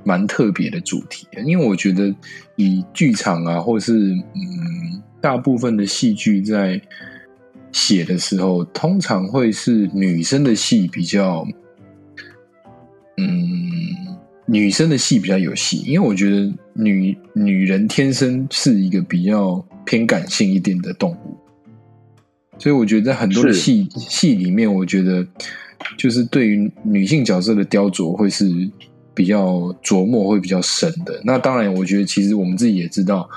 [0.04, 2.14] 蛮特别的主题，因为我觉得
[2.56, 3.94] 以剧场啊，或是
[4.36, 6.80] 嗯大部分的戏剧在
[7.72, 11.48] 写的时候，通常会是女生的戏比较，
[13.18, 13.28] 嗯，
[14.46, 21.36] 女生的戏比较有戏，因为我觉得女女人天生是一个比较偏感性一点的动物，
[22.60, 23.58] 所以我觉得在很多的是。
[23.60, 25.26] 戏戏里面，我觉得
[25.98, 28.46] 就是对于女性角色的雕琢会是
[29.14, 31.20] 比较琢磨会比较深的。
[31.24, 33.30] 那当然，我觉得其实我们自己也知道，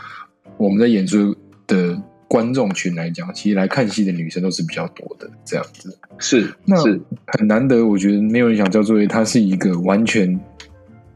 [0.56, 1.34] 我们在演出
[1.66, 5.98] 的观众群来讲，其实来看戏的女生都是比较多的，这样子。
[6.18, 10.38] 是那是很难得，我觉得没有人想叫作业，它是一个完全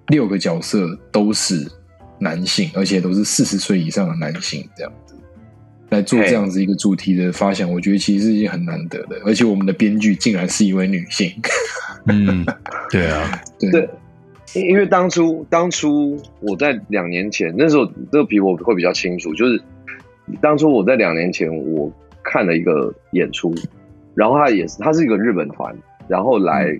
[0.08, 1.64] 六个角色都是
[2.18, 5.05] 男性，而且都是四十岁以上的男性这样子
[5.90, 11.30] 来做这样子一个主题的发想，我觉得其实是一件很难得的，而且我们的编剧竟然是一位女性，
[12.06, 12.44] 嗯，
[12.90, 13.70] 对啊， 对。
[13.70, 13.88] 对，
[14.54, 19.62] 因因为当初当初我在两年前那时候这个比我会比较清楚，就是
[20.40, 23.54] 当初我在两年前我看了一个演出，
[24.14, 25.76] 然后他也是他是一个日本团，
[26.08, 26.76] 然后来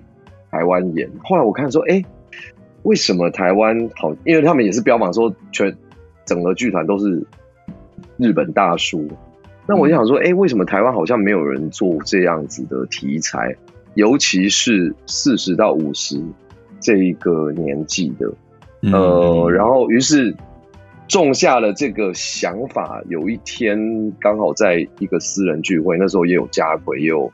[0.51, 2.03] 台湾演，后来我看说，哎，
[2.83, 4.13] 为什么台湾好？
[4.25, 5.73] 因为他们也是标榜说全
[6.25, 7.25] 整个剧团都是
[8.17, 9.07] 日本大叔，
[9.67, 13.55] 那我就想说，哎，为什么台湾好像没有人做这样子的题材？
[13.93, 16.21] 尤其是四十到五十
[16.79, 18.31] 这一个年纪的，
[18.81, 20.35] 嗯呃，然后于是
[21.07, 23.01] 种下了这个想法。
[23.09, 27.31] 有一天刚好在一个私人聚会，那时候也有家奎，也有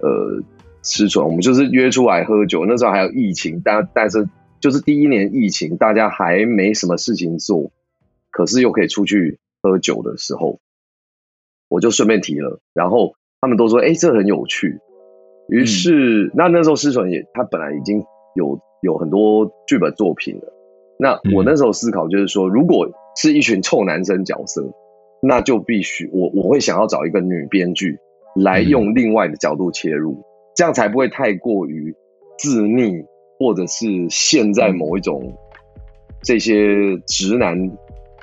[0.00, 0.40] 呃
[0.82, 2.64] 吃纯，我们就是约出来喝酒。
[2.66, 4.28] 那时候还有疫情，但但是
[4.60, 7.72] 就是第一年疫情，大家还没什么事情做，
[8.30, 10.60] 可是又可以出去喝酒的时候，
[11.68, 14.78] 我就顺便提了，然后他们都说：“哎、这很有趣。”
[15.50, 20.52] 于是，那那时候施纯也他本来已经有有很多剧本作品了。
[20.98, 24.72] 那我那时候思考就是说，如果是一群臭男生角色，
[25.20, 27.98] 那就必须我我会想要找一个女编剧
[28.34, 30.24] 来用另外的角度切入，
[30.54, 31.94] 这样才不会太过于
[32.38, 33.04] 自溺，
[33.38, 35.36] 或者是陷在某一种
[36.22, 37.70] 这些直男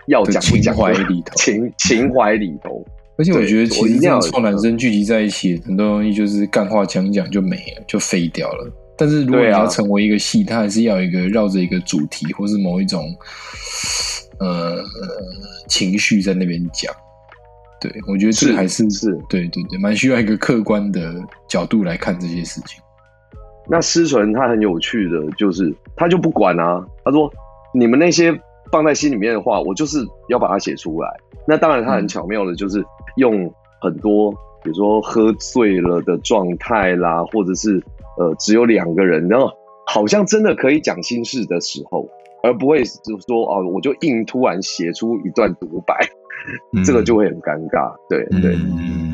[0.08, 2.86] 要讲不讲情怀里头 情情怀里头。
[3.16, 8.74] 而且我觉得其实这种臭男生聚集在一起，很多东西就是干话讲讲就没了，就废掉了。
[8.98, 13.16] 但是如果你要成为一个戏，它还是要一个绕着一个主题，或是某一种
[14.40, 14.84] 呃
[15.68, 16.94] 情绪在那边讲。
[17.80, 21.14] 对，我觉得这个是还是是对对对，蛮需要一个客观的
[21.48, 22.82] 角度来看这些事情。
[23.70, 27.32] 那思纯他很有趣的，就是他就不管啊，他说
[27.74, 28.32] 你们那些
[28.74, 31.08] 放在心里面的话，我就是要把它写出来。
[31.48, 32.84] 那当然，他很巧妙的，就是
[33.18, 34.32] 用很多，
[34.64, 37.80] 比如说喝醉了的状态啦，或者是
[38.18, 39.52] 呃只有两个人，然后
[39.86, 42.10] 好像真的可以讲心事的时候，
[42.42, 45.96] 而不会就是说哦，我就硬突然写出一段独白，
[46.76, 47.94] 嗯这个就会很尴尬。
[48.10, 49.13] 对对，嗯，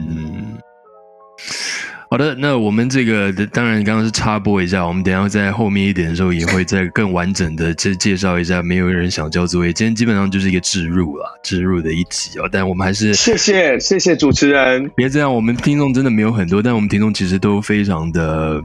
[2.11, 8.63] 好的，那我们这个当然刚刚是插播一下，我们等一下在后面一点的时候也会再更完整的介介绍一下。
[8.63, 12.49] 没有人想交作业，今天基本上就是一个置入了，置入的一集哦。
[12.51, 14.89] 但我们还是谢谢谢谢主持人。
[14.95, 18.59] 别这样，我们听众真的没有很多，但我们听众其实都非常的，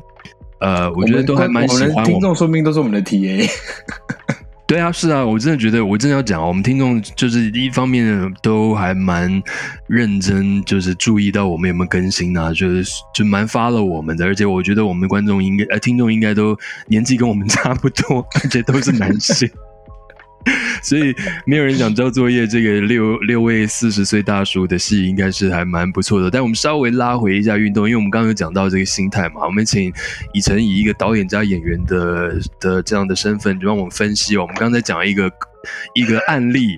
[0.61, 2.05] 呃，我觉得都还蛮喜我们我们。
[2.11, 3.47] 听众，说不定都是我们的 TA。
[4.75, 9.41] 对啊，是啊，我真的觉得，我真的要讲，我们听众就是一方面都还蛮
[9.87, 12.85] 认真，就是注意到我们有没有更新啊，就是
[13.15, 16.59] 就蛮发了我们的，而且我觉得我们的观众应该呃听众应该都
[16.89, 19.49] 年纪跟我们差不多， 而且都是男性。
[20.83, 21.15] 所以
[21.47, 22.47] 没有人想交作业。
[22.47, 26.31] 这个六六位四十岁大叔的戏应该是还蛮不错的。
[26.31, 29.93] 但我们稍微拉回一下运动，因为我们刚刚有讲到这个心态嘛，我们请
[30.33, 34.43] 以晨以一个导演加演员的的这样的身份，就帮我们分析哦。
[34.43, 35.31] 我们刚才讲一个
[35.95, 36.77] 一个案例，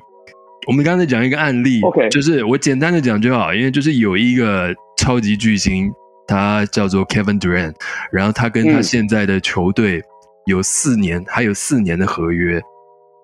[0.67, 5.91] 我们刚才讲一个案例 OK 就是我简单的讲就好，因为就是有一个超级巨星，
[6.29, 7.75] 他叫做 Kevin Durant，
[8.13, 10.03] 然后他跟他嗯现在的球队
[10.47, 12.63] 有四年，还有四年的合约。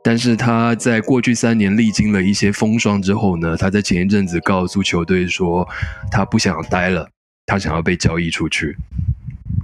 [0.04, 5.68] 但是他在过去三年历经了一些风霜之后呢，他在前一阵子告诉球队说，
[6.10, 7.08] 他不想待了，
[7.46, 8.76] 他想要被交易出去。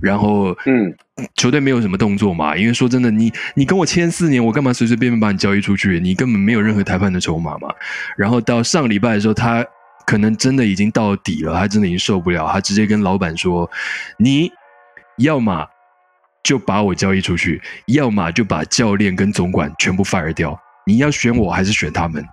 [0.01, 0.95] 然后，嗯，
[1.35, 5.99] 球队没有什么动作嘛，因为说真的，你你跟我签四年，我干嘛随随便便把你交易出去？
[5.99, 7.69] 你根本没有任何谈判的筹码嘛。
[8.17, 9.67] 然后到上礼拜的时候，他
[10.07, 13.69] 可能真的已经到底了，他真的已经受不了，他直接跟老板说
[14.19, 14.53] ：“你
[15.17, 15.67] 要么
[16.49, 20.59] 就把我交易出去，要么就把教练跟总管全部 fire 掉。
[20.87, 22.25] 你要选我还是选他们？”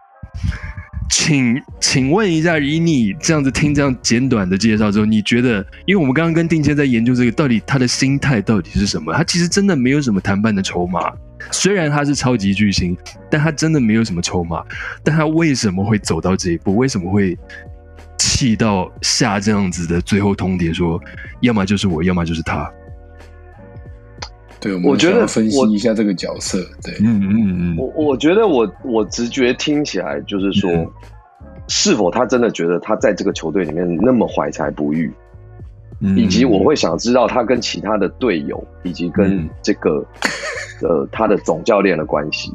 [1.11, 5.59] 请请问一下，以你这样子听这样简短的介绍之后，你觉得？
[5.85, 9.13] 因为我们刚刚跟定谦在研究这个，到底他的心态到底是什么？
[9.13, 11.11] 他其实真的没有什么谈判的筹码。
[11.51, 12.97] 虽然他是超级巨星，
[13.29, 14.63] 但他真的没有什么筹码。
[15.03, 16.77] 但他为什么会走到这一步？
[16.77, 17.37] 为什么会
[18.17, 20.97] 气到下这样子的最后通牒，说
[21.41, 22.71] 要么就是我，要么就是他？
[24.65, 26.57] 对，我我觉得们想要分析一下这个角色。
[26.83, 30.91] 对，嗯嗯嗯，我我觉得我我直觉听起来就是说，嗯
[31.67, 35.11] 是否他真的觉得他在这个球队里面那么怀才不遇，
[35.99, 40.05] 嗯以及我会想知道他跟其他的队友以及跟嗯这个、
[40.81, 42.51] 呃他的总教练的关系。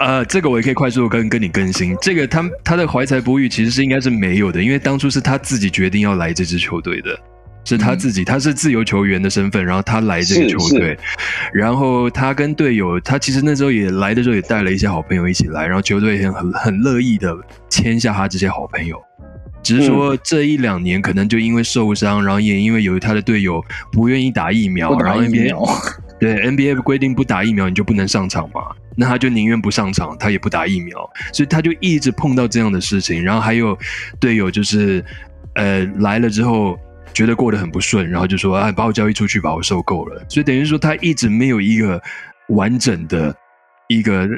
[0.00, 1.96] 呃，这个我也可以快速跟跟你更新。
[2.00, 7.16] 这个他他的怀才不遇其实是应该是没有的，因为当初是他自己决定要来这支球队的，
[7.64, 10.98] 是他自己，他是自由球员的身份，然后他来这个球队，
[11.52, 17.36] 然后他跟队友，他其实那时候也来的时候也带了一些好朋友一起来，然后球队也很很乐意的
[17.68, 19.00] 签下他这些好朋友。
[19.62, 25.54] 只是说这一两年可能就因为受伤，然后也因为有他的队友不愿意打疫苗，不然后 NBA，
[26.18, 28.62] 对 NBA 规定不打疫苗你就不能上场嘛，
[28.96, 30.98] 那他就宁愿不上场，他也不打疫苗，
[31.30, 33.22] 所以他就一直碰到这样的事情。
[33.22, 33.78] 然后还有
[34.18, 35.04] 队友就是
[35.56, 36.78] 呃来了之后
[37.12, 40.24] 觉得过得很不顺，然后就说啊把我交易出去吧，我受够了。
[40.28, 42.00] 所以等于说他一直没有一个
[42.48, 43.34] 完整的
[43.88, 44.28] 一个。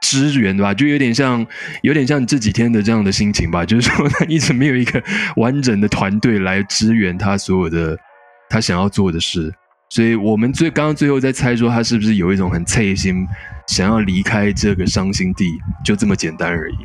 [0.00, 1.44] 支援吧，就有点像，
[1.82, 5.02] 有点像这几天的这样的心情吧，就是说他一直没有一个
[5.36, 7.98] 完整的团队来支援他所有的
[8.48, 9.52] 他想要做的事，
[9.90, 13.26] 所以我们最刚刚最后在猜说他是不是有一种很脆心，
[13.66, 15.44] 想要离开这个伤心地，
[15.84, 16.76] 就这么简单而已。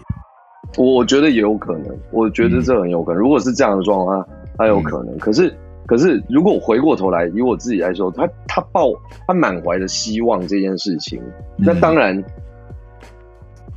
[0.75, 3.21] 我我觉得也有可能，我觉得这很有可能。
[3.21, 5.17] 如果是这样的状况，他他有可能。
[5.17, 5.53] 可是
[5.85, 8.89] 可是，如果我回过头来，以我自己来说，他他抱
[9.27, 11.21] 他满怀的希望这件事情，
[11.57, 12.23] 那当然，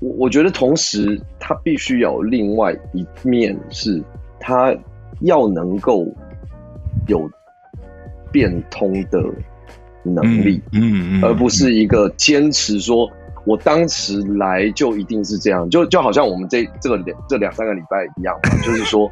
[0.01, 4.01] 我我觉得同时他必须有另外一面，是
[4.39, 4.75] 他
[5.21, 6.07] 要能够
[7.09, 7.29] 有
[8.31, 9.21] 变通的
[10.05, 10.63] 能力。
[10.73, 13.11] 嗯嗯，而不是一个坚持说，
[13.45, 19.11] 我当时来就一定是这样，就就好像我们这这个两这两三个礼拜一样嘛，就是说，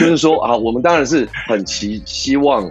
[0.00, 2.70] 就就是说啊，我们当然是很期希望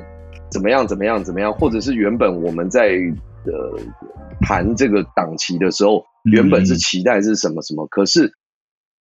[0.51, 2.97] 怎么样怎么样怎么样，或者是原本我们在
[3.45, 3.79] 呃
[4.41, 8.31] 谈这个档期的时候，原本是期待是什么什么，可是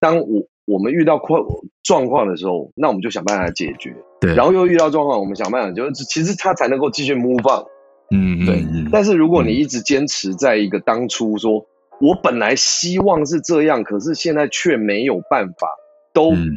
[0.00, 1.42] 当我我们遇到困
[1.82, 7.64] 状况的时候，那我们就想办法解决，对，然后又遇到状况，我们想办法就是其实他才能够继续 move on。
[8.10, 8.64] 嗯对。
[8.90, 11.64] 但是如果你一直坚持在一个当初说，
[12.00, 15.68] 我本来希望是这样，可是现在却没有办法，
[16.12, 16.56] 都、嗯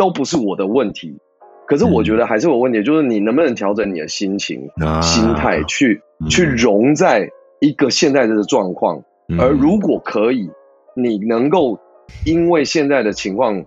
[0.00, 1.14] 都不是我的问题。
[1.66, 7.28] 可是我觉得还是有问题，就是你能不能调整你的心情、啊心态，去、嗯去融在
[7.60, 9.04] 一个现在的状况。
[9.28, 10.50] 嗯而如果可以，
[10.96, 11.78] 你能够
[12.24, 13.62] 因为现在的情况，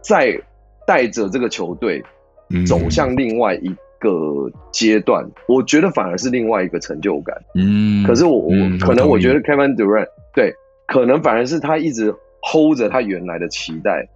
[0.00, 0.40] 再
[0.86, 2.02] 带着这个球队
[2.48, 7.36] 嗯走向另外一个阶段，我觉得反而是另外一个成就感。
[7.54, 10.54] 嗯，可是我我嗯可能我觉得 Kevin Durant 对，
[10.88, 12.12] 可能反而是他一直
[12.42, 14.08] hold 着他原来的期待，嗯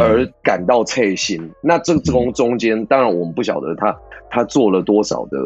[0.00, 1.50] 而感到脆心。
[1.62, 3.96] 那这这中中间，当然我们不晓得他
[4.30, 5.38] 他做了多少的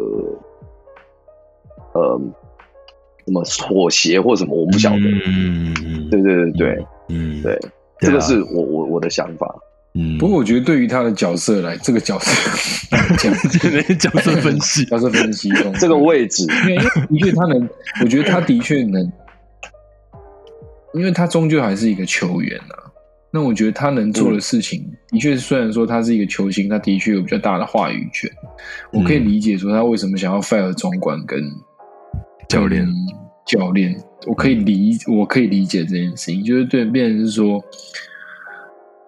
[1.93, 2.21] 呃
[3.27, 4.99] 什么妥协或什么，我们不晓得。
[5.27, 5.75] 嗯。
[5.85, 6.87] 嗯对对对对。
[7.09, 7.43] 嗯。
[7.43, 7.59] 对，
[8.01, 9.47] 这个是我我我的想法。
[9.95, 12.33] 嗯，不过我觉得对于他的角色来，这个角色
[13.21, 13.31] 讲
[13.99, 15.71] 角色分析， 角色分析中。
[15.75, 17.69] 这个位置，因为因为的确他能，
[18.01, 19.13] 我觉得他的确能，
[20.95, 22.82] 因为他终究还是一个球员啊。
[23.33, 28.31] 那我觉得他能做的事情，的确虽然说他是一个球星，他的确有比较大的话语权。
[28.93, 31.43] 我可以理解说他为什么想要 fire 总管跟
[32.49, 32.87] 教练。
[33.45, 37.61] 教练，我可以理我可以理解这件事情，就是对变成是说，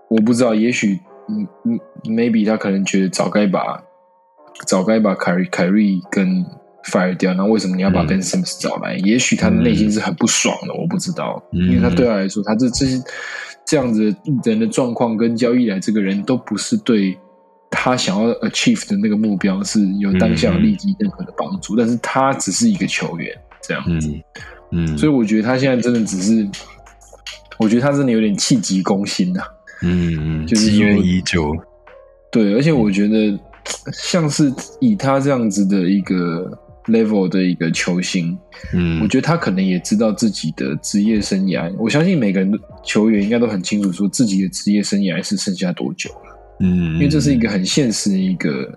[0.09, 0.98] 我不知道，也许
[1.28, 3.80] 嗯嗯，maybe 他可能觉得早该把
[4.66, 6.44] 早该把凯瑞凯瑞跟
[6.86, 8.07] fire 掉，那为什么你要把嗯。
[8.09, 8.96] Ben Simmons 找来？
[8.96, 11.70] 也许他的内心是很不爽的，我不知道，嗯。
[11.70, 13.01] 因为他对他来说，他这这些
[13.74, 17.18] 这样子的人的状况跟交易来这个人都不是对
[17.68, 23.82] 他想要 achieve 的那个目标是有当下有立即任何的帮助，但是他只是一个球员，这样。
[23.88, 24.22] 嗯
[24.70, 26.48] 嗯，所以我觉得他现在真的只是，
[27.58, 29.42] 我觉得他真的有点气急攻心呐、
[29.82, 31.52] 嗯嗯，就是积怨已久。
[32.30, 33.36] 对，而且我觉得
[33.92, 36.56] 像是以他这样子的一个
[36.87, 38.37] level 的一个球星，
[38.72, 41.72] 嗯，我觉得他可能也知道自己的职业生涯。
[41.78, 48.70] 我相信每个人的球员应该都很清楚，说自己的职业生涯是剩下多久了，嗯，因为这是一个很现实的一个，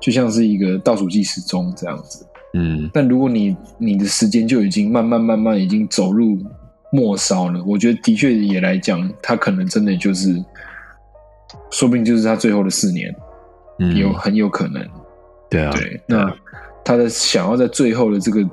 [0.00, 2.26] 就像是一个倒数计时钟这样子。
[2.54, 6.38] 嗯但如果你你的时间就已经慢慢慢慢已经走入
[6.92, 10.34] 末梢了，我觉得的确也来讲，他可能真的就是，
[11.70, 13.14] 说不定就是他最后的四年，
[13.78, 14.86] 嗯，有很有可能。
[15.48, 16.30] 对啊，对，那
[16.84, 18.50] 他的想要在最后的这个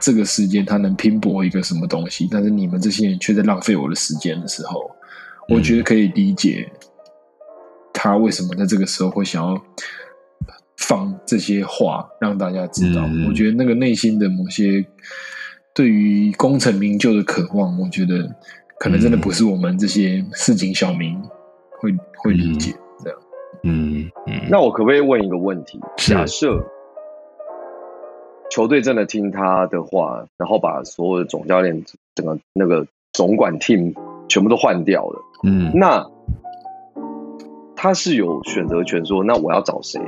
[0.00, 4.90] 这个时间，他能拼搏一个什么东西，但是你们这些人却在浪费我的时间的时候，
[5.48, 6.70] 嗯我觉得可以理解
[7.92, 9.60] 他为什么在这个时候会想要
[10.76, 13.02] 放这些话让大家知道。
[13.06, 14.84] 嗯我觉得那个内心的某些
[15.74, 18.28] 对于功成名就的渴望，我觉得
[18.78, 21.18] 可能真的不是我们这些市井小民
[21.80, 23.18] 会会理解这样。
[23.62, 25.80] 嗯嗯，那我可不可以问一个问题？
[25.96, 26.62] 假设
[28.50, 31.84] 球队真的听他的话，然后把所有的总教练、
[32.14, 33.94] 整个那个总管 team
[34.28, 36.04] 全部都换掉了，嗯那
[37.76, 40.00] 他是有选择权说，那我要找谁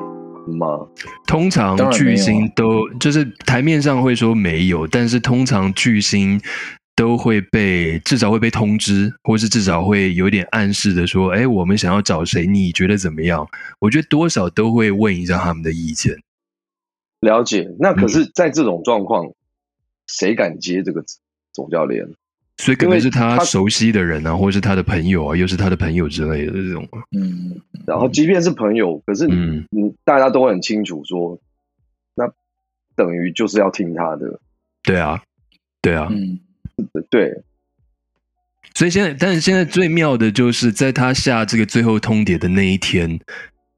[0.58, 0.80] 吗？
[1.26, 6.40] 通常巨星都就是台面上会说没有，但是通常巨星
[6.96, 12.46] 都会被至少会被通知，或是至少会有点暗示的说，哎，我们想要找谁？
[12.46, 13.46] 你觉得怎么样？
[13.78, 16.16] 我觉得多少都会问一下他们的意见。
[17.20, 17.70] 了解。
[17.78, 19.32] 那可嗯是，在这种状况，
[20.06, 21.04] 谁敢接这个
[21.52, 22.06] 总教练？
[22.58, 26.86] 所以可能是他他熟悉的人啊，或是他的朋友啊，又是他的朋友之类的这种。
[27.16, 31.40] 嗯，然后，即便是朋友，可是你嗯你大家都很清楚说，
[32.14, 32.30] 那
[32.94, 34.40] 等于就是要听他的。
[34.82, 35.22] 对啊，
[35.80, 36.08] 对啊。
[36.10, 36.38] 嗯，
[37.08, 37.42] 对，
[38.74, 43.18] 所以现在，但是现在最妙的就是在他下这个最后通牒的那一天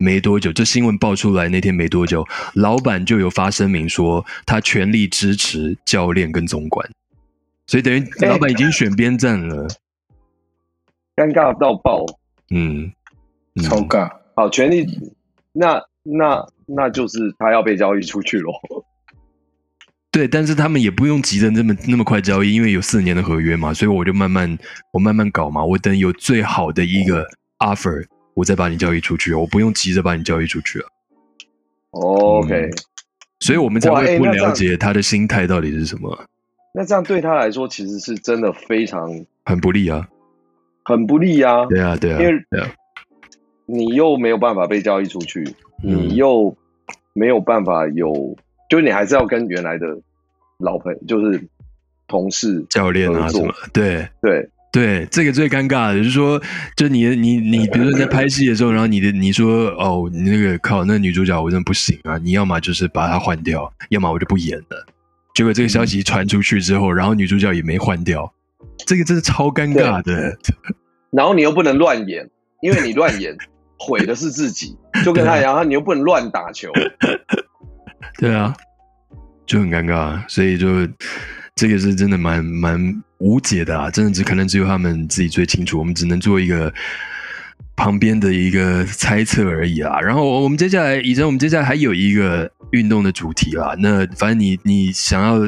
[0.02, 6.84] 没多久，这新闻爆出来那天没多久，老板就有发声明说他全力支持教练跟总管，
[7.68, 9.68] 所以等于哎老板已经选边站了。
[11.14, 12.04] 尴尬到爆。
[12.50, 12.90] 嗯，
[13.54, 14.10] 嗯超尬。
[14.34, 14.86] 好，全力，
[15.52, 18.52] 那那那就是他要被交易出去咯。
[20.10, 24.58] 对，但是他们也不用急着那么那么快交易，因为有四年的合约嘛，所以我就慢慢
[24.92, 27.26] 我慢慢搞嘛，我等有最好的一个
[27.60, 30.88] offer，我再把你交易出去，我不用急着把你交易出去啊。
[31.90, 32.70] OK，、
[33.40, 36.24] 所以我们才会不了解他的心态到底是什么，
[36.72, 39.10] 那这样对他来说其实是真的非常
[39.44, 40.08] 很不利啊。
[40.84, 42.42] 很不利啊，对啊，对啊，
[43.66, 45.44] 你又没有办法被交易出去，
[45.84, 46.56] 嗯你又
[47.12, 48.36] 没有办法有，
[48.68, 49.86] 就是你还是要跟原来的
[50.58, 51.40] 老朋就是
[52.08, 56.40] 同事教练啊什么，对对对，这个最尴尬的就是说，
[56.74, 64.86] 就你你你，比如说在拍戏的时候，然后你的你说哦，你那个靠那个女主角我真的不行啊，你要么就是把她换掉，要么我就不演了。
[65.34, 68.32] 结果这个消息传出去之后，然后女主角也没换掉，
[68.86, 70.36] 这个真是超尴尬的。
[71.10, 72.26] 然后你又不能乱演，
[72.62, 73.36] 因为你乱演
[73.78, 76.70] 毁的是自己，就跟他一样，你又不能乱打球，
[78.18, 78.54] 对啊，
[79.44, 80.88] 就很尴尬，所以就
[81.54, 86.72] 这个是真的蛮蛮无解的啊，真的只可能只有他们自己最清楚，我们只能做一个
[87.76, 90.00] 旁边的一个猜测而已啦。
[90.00, 95.38] 然后我们接下来，以前我们接下来还有一个运动的主题啦，那反正你你想要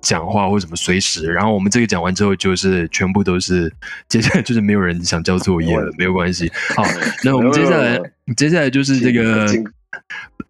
[0.00, 3.72] 讲话或什么随时，然后我们这个讲完之后，就是全部都是
[4.08, 6.50] 接下来就是没有人想交作业了，没有关系。
[6.76, 6.84] 好，
[7.24, 7.98] 那我们接下来
[8.36, 9.64] 接下来就是这个请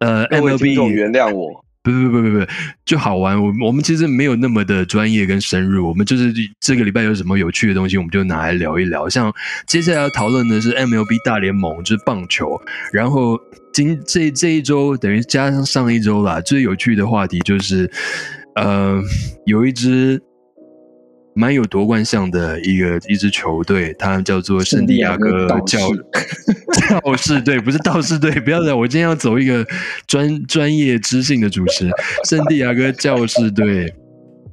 [0.01, 2.47] 呃 MLB 原谅我，不不不不不，
[2.87, 3.41] 就好玩。
[3.41, 9.07] 我我们其实没有那么的专业跟深入，我们就是这个礼拜有什么有趣的东西，我们就拿来聊一聊。
[9.07, 9.31] 像
[9.67, 12.59] 接下来要讨论的是 MLB 大联盟，就是棒球。
[12.91, 13.39] 然后
[13.75, 17.91] 今这这一周等于加上上一周啦，最有趣的话题就是，
[18.55, 18.99] 呃，
[19.45, 20.23] 有一支
[21.35, 26.05] 蛮有夺冠相的一个一支球队，它叫做圣地亚哥道教士
[27.03, 29.67] 道士队 不是道士队，不要讲，我今天要走一个
[30.07, 31.91] 专专业知性的主持。
[32.25, 33.93] 圣地亚哥教士队，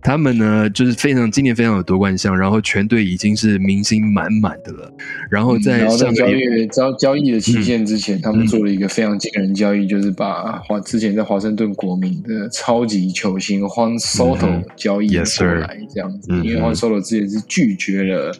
[0.01, 4.91] 他们呢就是非常今年非常有夺冠相，然后全队已经是明星满满的了。
[5.29, 16.29] 然后在在交易交交易的期限之前，他们做了一个非常惊人交易，就是把华之前在华盛顿国民的超级球星 Juan Soto 交易过来，这样子。
[16.31, 18.33] 嗯因为 Juan Soto 之前是拒绝了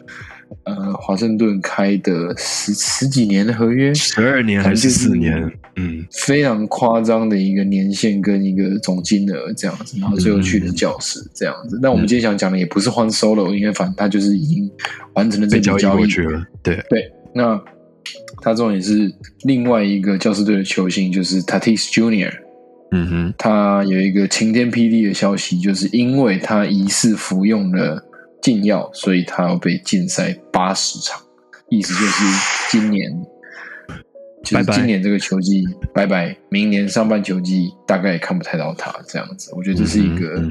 [0.64, 5.50] 呃华盛顿开的十十几年的合约，十二年还是四年？
[5.76, 11.78] 嗯，非常夸张的一个年限跟一个总金额这样子，然后最后去的教室这样子。
[11.80, 14.70] 那我们今天想讲的也不是换 Solo，因为反正他就是已经
[15.14, 16.44] 完成了这笔交易过去了。
[16.62, 17.58] 对对，那
[18.42, 19.10] 他这种也是
[19.44, 22.32] 另外一个教师队的球星，就是 Tatis Junior。
[22.90, 28.04] 嗯哼，他有一个晴天霹雳的消息，就是因为他疑似服用了
[28.42, 31.18] 禁药，所以他要被禁赛八十场，
[31.70, 32.24] 意思就是
[32.70, 33.10] 今年。
[34.44, 35.62] 就是今年这个球季
[35.94, 39.52] 拜拜，明年上半球季大概也看不太到他这样子。
[39.56, 40.42] 我觉得这是一个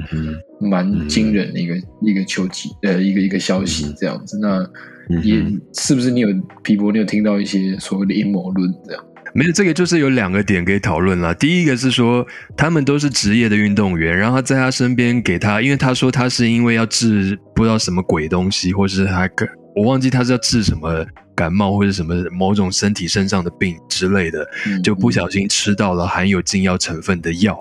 [0.58, 4.38] 蛮惊人的一个一个球季呃一个一个消息这样子。
[4.38, 4.66] 那
[5.22, 6.28] 也是不是你有
[6.62, 9.04] 皮博，你有听到一些所谓的阴谋论这样？
[9.34, 11.34] 没有，这个就是有两个点可以讨论了。
[11.34, 12.26] 第一个是说
[12.56, 19.28] 他们都是职业的运动员，然后在他身边给他，因为他说他是因为要治不知道什么鬼东西，或是他
[19.74, 21.04] 我忘记他是要治什么。
[21.34, 24.46] 感冒或者什么某种身体身上的病之类的，
[24.84, 27.58] 就不小心吃到了含有禁药成分的药。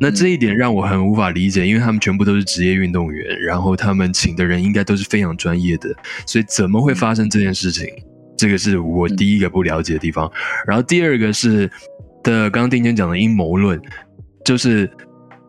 [0.00, 5.94] 那这一点让我很无法理解，因为他们全部都是职业运动员，然后他们请的人应该都是非常专业的，
[6.26, 7.86] 所以怎么会发生这件事情？
[8.40, 10.30] 这个是我第一个不了解的地方。
[10.66, 11.70] 然后第二个是
[12.22, 13.80] 的，刚刚丁坚讲的阴谋论，
[14.44, 14.90] 就是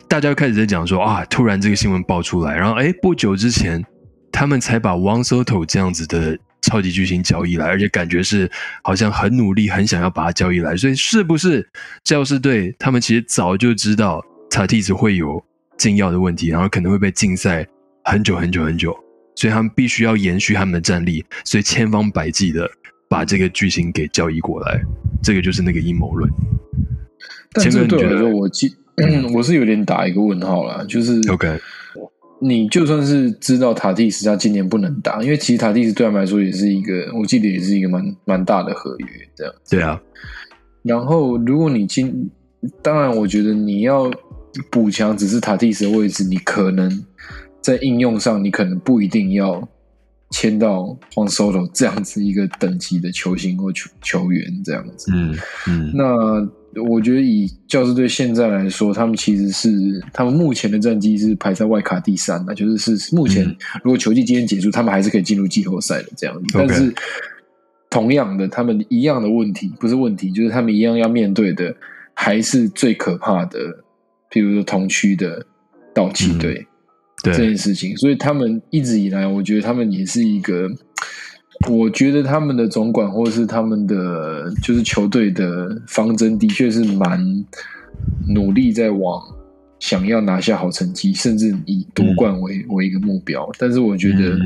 [0.06, 3.82] 大家开始在讲说啊，突然这个新闻爆出来，然后哎，不久之前
[4.30, 6.38] 他们才把 One Soto 这样子的。
[6.62, 8.48] 超级巨星交易来，而且感觉是
[8.84, 11.68] 好像很努力，很想要把它交易来，所以是不是
[12.04, 15.44] 教师队他们其实早就知道塔蒂子会有
[15.76, 17.66] 禁药的问题，然后可能会被禁赛
[18.04, 18.96] 很久很久很久，
[19.34, 22.70] 所以他们必须要延续他们的战力，所以千方百计的
[23.12, 24.80] 把这个剧情给交易过来，
[25.22, 26.30] 这个就是那个阴谋论。
[27.52, 28.74] 但这对我来说，我记
[29.36, 31.60] 我是有点打一个问号啦，就是 OK。
[32.40, 39.06] 你就算是知道塔蒂斯他今年不能打，因为其实塔蒂斯对他们来说也是一个，我记得也是一个蛮蛮大的合约
[39.36, 39.54] 这样。
[39.68, 40.00] 对啊。
[40.82, 42.30] 然后如果你今，
[42.80, 44.10] 当然我觉得你要
[44.70, 47.04] 补强只是塔蒂斯的位置，你可能
[47.60, 49.68] 在应用上你可能不一定要
[50.32, 55.12] 签到黄 Soto 这样子一个等级的球星或球球员这样子。
[55.14, 55.92] 嗯嗯。
[55.94, 56.50] 那。
[56.88, 59.68] 我觉得以教师队现在来说，他们其实是
[60.10, 63.44] 他们目前的战绩是排在外卡第三的，就是是目前
[63.84, 66.46] 如果球季今天结束，他们还是可以进入季后赛的这样子。
[66.54, 66.90] 但是
[67.90, 71.76] 同样的，他们一样的问题不是问题，就是他们一样要面对的
[72.14, 73.58] 还是最可怕的，
[74.30, 75.44] 比如说同区的
[75.92, 76.66] 道奇队
[77.22, 77.96] 这件事情。
[77.96, 80.68] 所以他们一直以来，我觉得他们也是一个。
[81.68, 87.24] 我觉得他们的总管或者是他们的就是球队的方针，的确是蛮
[88.34, 89.22] 努力在往
[89.78, 93.48] 想要拿下好成绩，甚至以夺冠为为一个目标。
[93.60, 94.36] 但是我觉得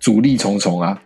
[0.00, 1.00] 阻力重重啊，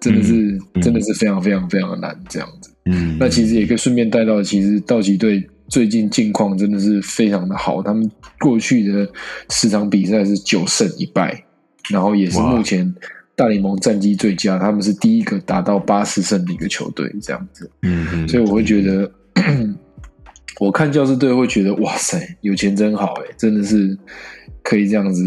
[0.00, 2.72] 真的是真的是非常非常非常的难这样子。
[2.86, 9.08] 嗯，那其实也可以顺便带到，其实道奇队最近近况真的是非常的好，他们过去的
[9.50, 11.42] 十场比赛是九胜一败。
[11.88, 12.92] 然后也是目前
[13.36, 17.70] 大联盟战绩最佳，他们是第一个达到八十胜的一个球队，这样子。
[17.82, 18.28] 嗯嗯。
[18.28, 19.08] 所以我会觉得，
[20.58, 23.96] 我看教师队会觉得，哇塞，有钱真好哎，真的是
[24.64, 25.22] 可以这样子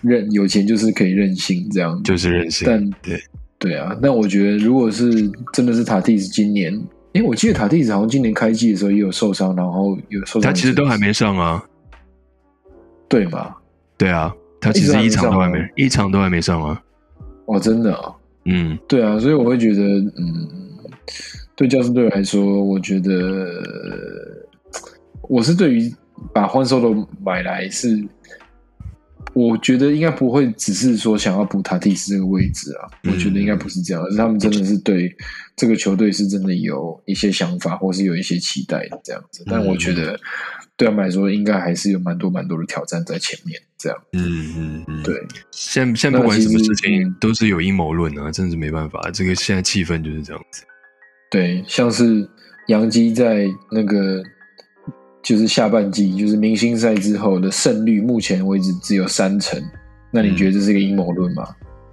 [0.00, 2.66] 任有钱就是可以任性这样，就是任性。
[2.66, 3.22] 但对
[3.58, 6.82] 对啊，那我觉得如果是真的是塔蒂斯今年，
[7.12, 11.64] 因为我记得塔蒂斯好像今年开季的时候也有受伤，然后有受伤，他其实都还没上啊，
[13.08, 13.56] 对吧？
[13.96, 14.34] 对啊。
[14.64, 16.80] 他其实一场都还没，一场都还没上啊！
[17.46, 18.14] 哦，真的啊！
[18.44, 20.48] 嗯，对啊，所以我会觉得，嗯，
[21.56, 23.10] 对教师队来说，我觉得
[25.22, 25.92] 我是对于
[26.32, 26.94] 把换手都
[27.24, 28.00] 买来是，
[29.34, 35.14] 我觉得应该不会只是说想要补塔蒂斯这个位置啊，我觉得应该不是这样，而是他们真的是对
[35.56, 39.42] 这个球队是真的有一些想法，或是有一些期待的这样子。
[39.46, 40.18] 但我觉得。
[40.74, 43.60] 对他们来说，应该还是有蛮多蛮多的挑战在前面。
[43.76, 45.14] 这样，嗯嗯嗯，对。
[45.50, 49.10] 现现在不管什么事情，都是有阴谋论啊，真是没办法。
[49.12, 50.64] 这个现在气氛就是这样子。
[51.30, 52.26] 对，像是
[52.68, 54.24] 杨基在那个
[55.22, 59.62] 就是下半季，就是明星赛之后的胜率，目前为止只有三成。
[60.10, 61.48] 那你觉得这是一个阴谋论吗？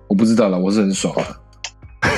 [0.08, 1.24] 我不知道了，我是很爽啊。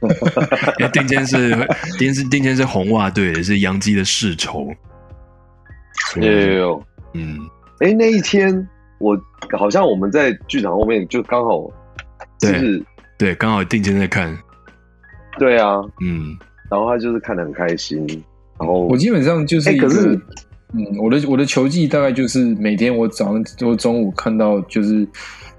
[0.78, 1.68] 因为定间是
[1.98, 4.68] 定是定间是红袜队，是杨基的世仇。
[6.16, 6.82] 也有，
[7.14, 7.38] 嗯，
[7.80, 8.66] 哎，那一天
[8.98, 9.18] 我
[9.58, 11.70] 好像我们在剧场后面，就刚好，
[12.40, 12.82] 对，
[13.18, 14.36] 对，刚好定睛在看，
[15.38, 16.36] 对啊，嗯，
[16.70, 18.06] 然后他就是看得很开心，
[18.60, 20.20] 然后我基本上就是，可是
[20.74, 25.08] 嗯，我的我的球技大概就是每天我早上或中午看到就是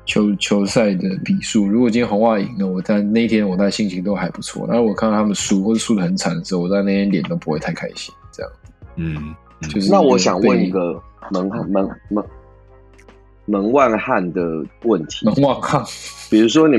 [0.06, 4.68] 球球赛的比数，如果今天红袜赢了，我在那一天我在心情都还不错。
[4.68, 8.14] 然后我看到他们输或者输的很惨的时候，我在那天脸都不会太开心。
[8.32, 8.52] 这样，
[8.98, 9.36] 嗯，
[9.68, 12.24] 就是那我想问一个门门门
[13.46, 15.84] 门外汉的问题，门外汉，
[16.30, 16.78] 比如说你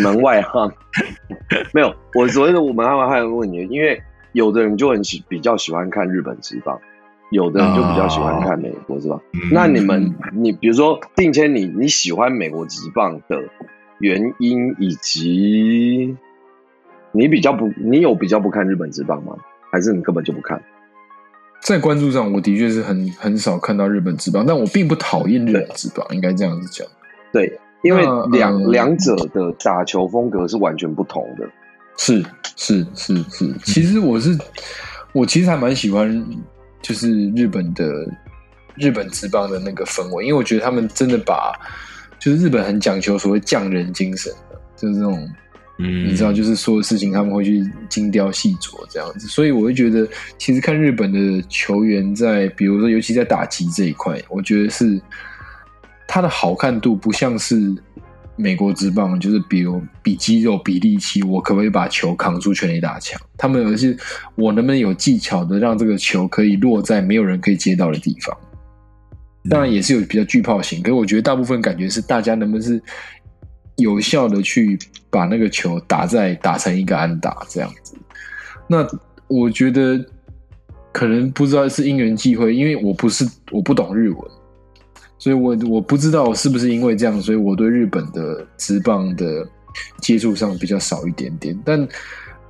[0.00, 0.70] 门外汉，
[1.74, 4.00] 没有，我所谓的我门外汉的问题，因为
[4.34, 6.78] 有的人就很喜比较喜欢看日本职棒，
[7.30, 9.22] 有的人就比较喜欢看美国职棒。
[9.32, 13.44] 嗯那你们，你比如说定谦你，你喜欢美国职棒的
[14.00, 16.16] 原因，以及
[17.12, 19.36] 你比较不，你有比较不看日本职棒吗？
[19.70, 20.60] 还是你根本就不看？
[21.60, 26.86] 在关注上，我的确是很很少看到日本职棒，但我并不讨厌日本职棒，应该这样子讲。
[27.32, 31.48] 对，因为那两呃两者的打球风格是完全不同的。
[31.96, 32.24] 是
[32.56, 34.36] 是是是，其实我是
[35.12, 36.24] 我其实还蛮喜欢，
[36.82, 38.06] 就是日本的
[38.76, 41.52] 日本职棒的那个氛围，因为我觉得他们真的把
[42.18, 45.28] 就是日本很讲求所谓匠人精神的，就是这种
[45.78, 50.06] 嗯，你知道，就是所有事情他们会去精雕细琢这样子，所以我会觉得，
[50.38, 55.00] 其实看日本的球员在，比如说，尤其在打击这一块，我觉得是
[56.06, 57.74] 他的好看度不像是
[58.36, 63.20] 美国职棒，就是比如比肌肉、比力气，我可不可以把球扛出全垒打墙？
[63.36, 63.96] 他们而是
[64.34, 68.36] 我能不能有技巧的让这个球可以落在没有人可以接到的地方。
[69.50, 72.82] 当然也是有比较巨炮型，可是我觉得大部分感觉是大家能不能是
[73.76, 74.78] 有效的去
[75.10, 77.94] 把那个球打在打成一个安打这样子。
[78.66, 78.86] 那
[79.28, 80.02] 我觉得
[80.92, 84.30] 可能不知道是因缘际会，因为我不是我不懂日文，
[85.24, 89.48] 所以我我不知道是不是因为这样，所以我对日本的职棒的
[89.98, 91.58] 接触上比较少一点点。
[91.64, 91.88] 但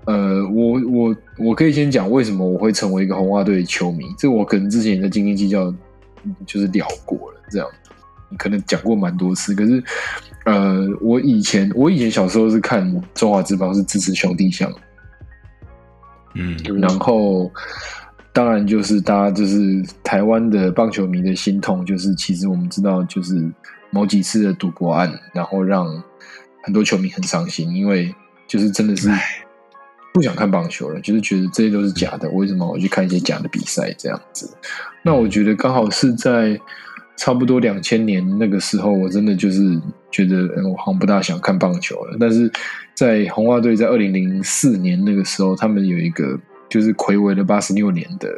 [0.07, 5.72] 呃，我我我可以先讲为什么我会成为一个红袜队的球迷，这我可能之前也在斤斤计较，
[6.45, 7.68] 就是聊过了，这样
[8.37, 9.55] 可能讲过蛮多次。
[9.55, 9.81] 可是
[10.45, 14.68] 呃，我以前我以前小时候是看中华职棒是支持兄弟象，
[16.35, 17.49] 嗯然后
[18.35, 23.49] 当然就是大家就是台湾的棒球迷的心痛，就是其实我们知道就是
[23.91, 25.87] 某几次的赌博案，然后让
[26.64, 28.12] 很多球迷很伤心，因为
[28.49, 29.09] 就是真的是
[30.12, 34.51] 不想看棒球了，就是觉得这些都是假的，为什么我去看一些假的比赛这样子？
[35.03, 36.59] 那我觉得刚好是在
[37.16, 39.80] 差不多两千年那个时候，我真的就是
[40.11, 42.16] 觉得，嗯，我好像不大想看棒球了。
[42.18, 42.51] 但是
[42.95, 46.37] 在红袜队在二零零四年那个时候，他们有一个
[46.75, 48.29] 就是魁违了八十六年的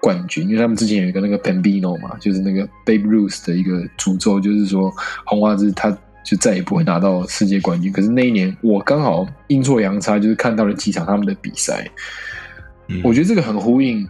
[0.00, 4.94] 冠军，因为他们之前有一个那个 Pambino 嘛，就是那个 Babe Ruth 的一个诅咒，就是说
[5.24, 5.90] 红袜子他
[6.22, 7.90] 就再也不会拿到世界冠军。
[7.90, 11.84] 可是那一年我刚好阴错阳差，就是看到了几场他们的比赛，
[12.86, 13.00] 嗯。
[13.02, 14.08] 我觉得这个很呼应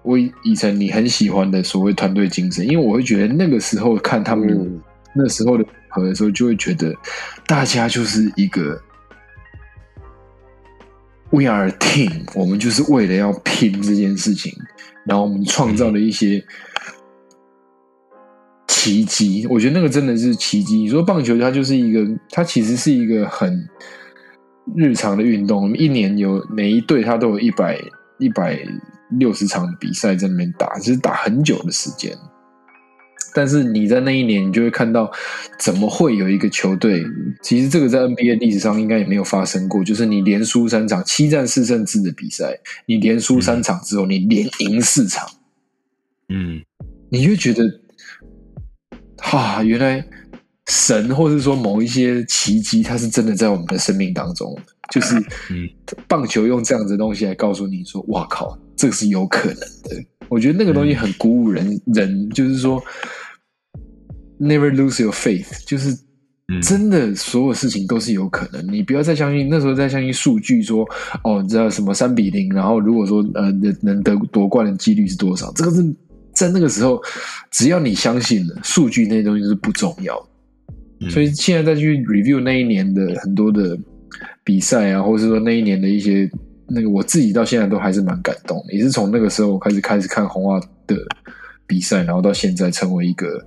[0.00, 4.80] 我以前你很喜欢的所谓团队精神，因为我会觉得那个时候看他们、嗯
[5.12, 6.94] 那时候的合的时候，就会觉得
[7.44, 8.80] 大家就是一个
[11.30, 14.52] we are a team，我们就是为了要拼这件事情，
[15.06, 16.44] 然后我们创造了一些
[18.66, 19.46] 奇迹。
[19.48, 20.76] 我觉得那个真的是奇迹。
[20.76, 23.68] 你说棒球，它就是一个，它其实是一个很
[24.76, 27.78] 日常的运动，一年有每一队它都有一百
[28.18, 28.58] 一百
[29.18, 32.16] 六十场比赛在那边打，就是打很久的时间。
[33.34, 35.10] 但是你在那一年，你就会看到，
[35.58, 37.04] 怎么会有一个球队？
[37.42, 45.28] 其实这个在 NBA 历史上应该也没有发生过，就是你连输三场，七战四胜制的比赛，你连输三场之后，你连赢四场，
[46.28, 46.60] 嗯
[47.08, 47.64] 你就觉得，
[49.18, 50.04] 哈，原来
[50.68, 54.56] 神或是说某一些奇迹，它是真的在我们的生命当中，
[54.92, 55.16] 就是
[55.50, 55.68] 嗯
[56.06, 60.04] 棒球用这样子的东西来告诉你说，哇靠，这个是有可能的。
[60.28, 62.80] 我觉得那个东西很鼓舞人，人就是说
[64.40, 65.96] ，never lose your faith，就是
[66.48, 68.72] 嗯真的所有事情都是有可能。
[68.72, 70.84] 你不要再相信那时候再相信数据说，
[71.22, 75.82] 哦，你知道什么三比零，然后如果说呃能能得夺冠的几率是多少，这个是
[76.34, 77.00] 在那个时候，
[77.50, 80.26] 只要你相信了，数据那些东西是不重要的。
[81.02, 83.78] 嗯所以现在再去 review 那一年的很多的
[84.44, 86.30] 比赛啊，或者是说那一年的一些
[86.68, 90.96] 那个，我自己到现在都还是蛮感动的，也是从那个时候我开始开始看红袜的
[91.66, 93.42] 比赛，然后到现在成为一个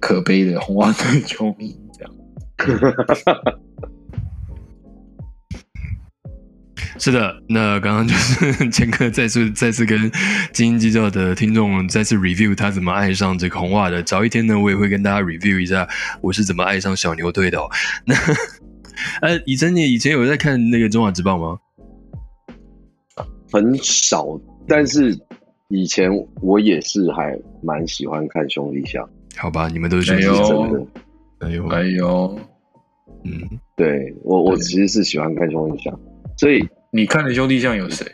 [0.00, 2.12] 可悲的红袜队球迷，这样。
[6.98, 10.10] 是的，那刚刚就是 千克再次再次跟
[10.52, 14.02] 精英机教的听众再次 review 他怎么爱上这个红袜的。
[14.02, 15.88] 早一天呢，我也会跟大家 review 一下
[16.20, 17.70] 我是怎么爱上小牛队的、哦。
[18.04, 18.14] 那
[19.22, 21.58] 呃，以真，你以前有在看那个中华职棒吗？
[23.50, 24.38] 很少，
[24.68, 25.18] 但是
[25.68, 26.10] 以前
[26.42, 30.86] 我也是还蛮喜欢看兄弟像，好吧，你们都是哎兄弟真的。
[31.40, 32.38] 哎呦，哎呦，
[33.24, 35.98] 嗯，对我我其实是喜欢看兄弟像，
[36.36, 38.06] 所以你看的兄弟像有谁？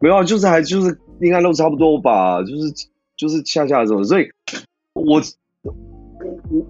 [0.00, 2.72] 没有啊，就是还就是应该都差不多吧，就是
[3.16, 4.28] 就是恰恰这种，所以
[4.94, 5.20] 我
[5.62, 6.62] 我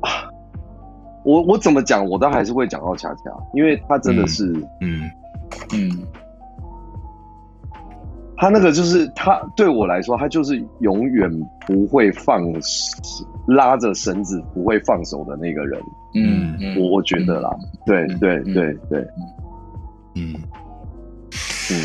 [1.24, 3.22] 我我怎么讲，我都还是会讲到恰恰，
[3.54, 4.44] 因为他真的是、
[4.80, 5.08] 嗯。
[5.72, 6.06] 嗯，
[8.38, 11.28] 他那个就是他对我来说，他就是永远
[11.66, 12.42] 不会放
[13.46, 15.80] 拉着绳子不会放手的那个人，
[16.14, 17.50] 嗯嗯，我我觉得啦，
[17.84, 19.06] 对对嗯对对，
[20.14, 20.34] 嗯。
[21.70, 21.76] 嗯，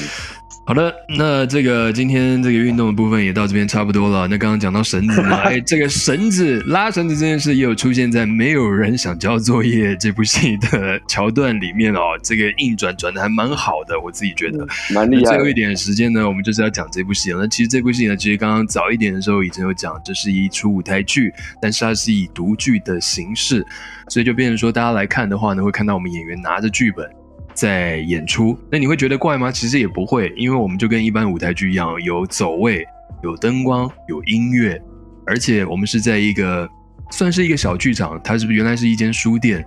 [0.65, 4.25] 好的，那这个今天这个运动的部分也到这边差不多了。
[4.29, 11.99] 那刚刚讲到绳子呢， 哎，这个绳子拉绳子这件事也有出现在《没有人想交作业 》这部戏的桥段里面哦。
[12.23, 14.65] 这个硬转转的还蛮好的，我自己觉得。
[14.93, 17.41] 蛮厉害最后一，点时间呢，我们就是要讲这部戏了。
[17.41, 23.65] 那其实这部戏呢，其实刚刚早一点的时候已经有讲，这是一出舞台剧，但是它是以独剧的形式，
[24.07, 27.05] 所以就变成说，大家来看的话呢，会看到我们演员拿着剧本
[27.53, 28.57] 在演出。
[28.71, 29.51] 那你会觉得怪吗？
[29.51, 32.85] 其实也不会，因为我们就跟一般舞台剧一样，有走位、
[33.23, 34.81] 有灯光、有音乐，
[35.25, 36.69] 而且我们是在一个
[37.11, 39.65] 算是一个小剧场，它是不是原来是一间书店？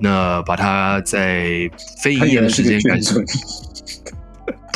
[0.00, 1.70] 那把它在
[2.02, 3.26] 非营业的时间开始个眷村，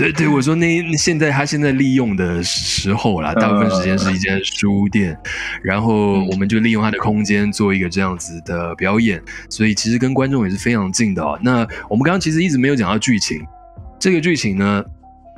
[0.00, 5.14] 对对，我说那那现在他现在利用的时候啦，大部分时间是一间书店，
[5.62, 11.38] 然后我们就利用它的空间做一个这样子的表演，所以其实跟观众也是非常近的哦。
[11.42, 13.42] 那我们刚刚其实一直没有讲到剧情，
[13.98, 14.82] 这个剧情呢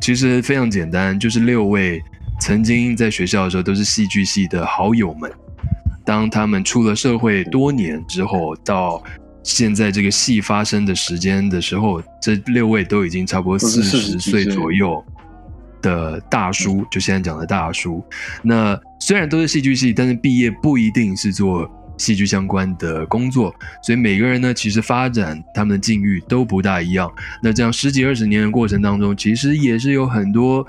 [0.00, 2.00] 其实非常简单，就是六位
[2.40, 5.28] 曾经在学校的时候都是戏剧系的好友们，
[6.04, 9.02] 当他们出了社会多年之后，到
[9.42, 15.04] 现在这个戏发生的时间的时候，这六位都已经差不多四十40几岁岁左右
[15.80, 18.04] 的大叔，就现在讲的大叔。
[18.42, 21.68] 那虽然都是戏剧系，但是毕业不一定是做
[21.98, 27.10] 戏剧相关的工作，所以每个人呢，其实发展他们的境遇都不大一样。
[27.42, 30.64] 那这样十几二十年的过程当中，其实也是有很多，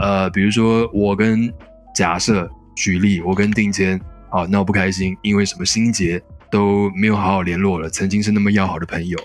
[0.00, 1.52] 呃，比如说我跟
[1.94, 4.00] 假设举例，我跟定谦
[4.30, 6.20] 啊闹不开心，因为什么心结
[6.50, 9.18] 都没有好好联络了，曾经是那么要好的朋友，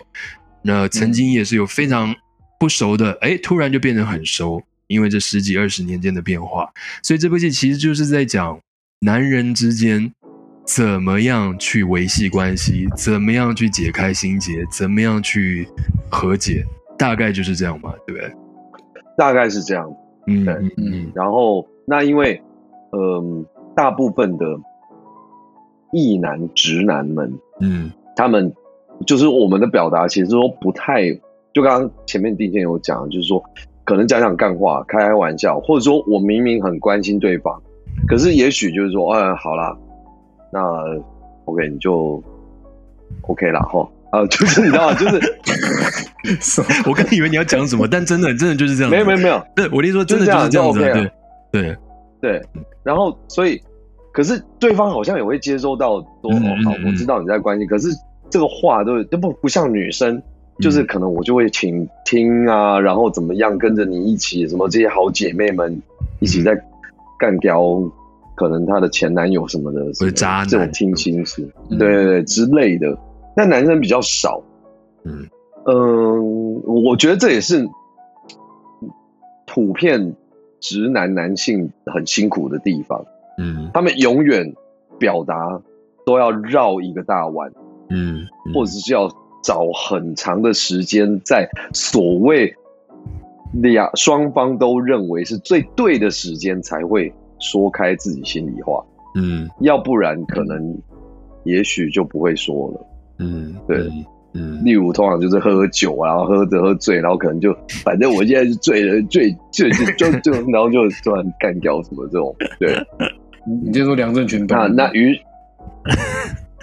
[0.63, 2.15] 那曾经也是有非常
[2.59, 6.69] 不熟的，哎，突然就变成很熟，因为这十几二十年间的变化，
[7.03, 8.59] 所以这部戏其实就是在讲
[9.01, 10.13] 男人之间。
[10.65, 12.87] 怎么样去维系关系？
[12.95, 14.63] 怎么样去解开心结？
[14.71, 15.67] 怎么样去
[16.11, 16.63] 和解？
[16.95, 18.31] 大概就是这样嘛，对不对？
[19.17, 19.91] 大概是这样。
[20.27, 22.39] 嗯对嗯嗯然后那因为，
[22.91, 23.43] 嗯、
[23.75, 24.45] 大部分的
[25.91, 27.91] 异男直男们，嗯。
[28.15, 28.53] 他们
[29.07, 31.09] 就是我们的表达，其实都不太，
[31.53, 33.41] 就刚刚前面第一件有讲，就是说
[33.85, 37.57] 可能讲讲干话、开开玩笑，或者说我明明很关心对方，
[38.07, 39.73] 可是也许就是说，嗯，好啦，
[40.51, 40.59] 那
[41.45, 42.21] OK 你就
[43.21, 43.89] OK 了，哈。
[44.11, 44.95] 啊， 就是你知道吗？
[44.97, 48.91] 就是 我刚以为你要讲什么，但真的真的就是这样。
[48.91, 50.73] 没有没有没有，对，我跟你说真的就是这样
[51.51, 51.77] 对，
[52.19, 52.41] 对，
[52.83, 53.61] 然后所以，
[54.11, 57.89] 可是对方好像也会接收到说，嗯哦，好嗯，我知道你在关心，可是
[58.29, 60.21] 这个话都都不不像女生，
[60.59, 65.81] 就是嗯可能我就会倾听啊，然后怎么样跟着你一起，什么这些好姐妹们
[66.19, 66.59] 一起在
[67.19, 67.61] 干掉，
[68.35, 71.77] 可能她的前男友什么的，什么渣男这种听心事，嗯。
[71.77, 72.97] 对对对之类的，
[73.35, 74.41] 但男生比较少，
[75.03, 75.27] 嗯。
[75.65, 77.67] 嗯，我觉得这也是
[79.45, 80.15] 普遍
[80.59, 83.05] 直男男性很辛苦的地方。
[83.39, 83.71] 嗯。
[83.73, 84.53] 他们永远
[84.99, 85.59] 表达
[86.05, 87.51] 都要绕一个大弯，
[87.89, 88.53] 嗯，嗯。
[88.53, 89.09] 或者是要
[89.41, 92.53] 找很长的时间，在所谓
[93.53, 98.83] 两双方都认为是最对的时间，才会说开自己心里话，
[99.15, 99.49] 嗯。
[99.61, 100.77] 要不然可能
[101.45, 102.87] 也许就不会说了。
[103.19, 103.89] 嗯对。
[104.31, 107.51] 嗯例如，通常就是喝酒啊，然后喝着喝醉，然后可能就
[107.83, 112.75] 反正我现在是醉了，醉醉就就就，然后就突然干掉什么这种，对。
[113.45, 115.19] 你就说梁振群本那人那于，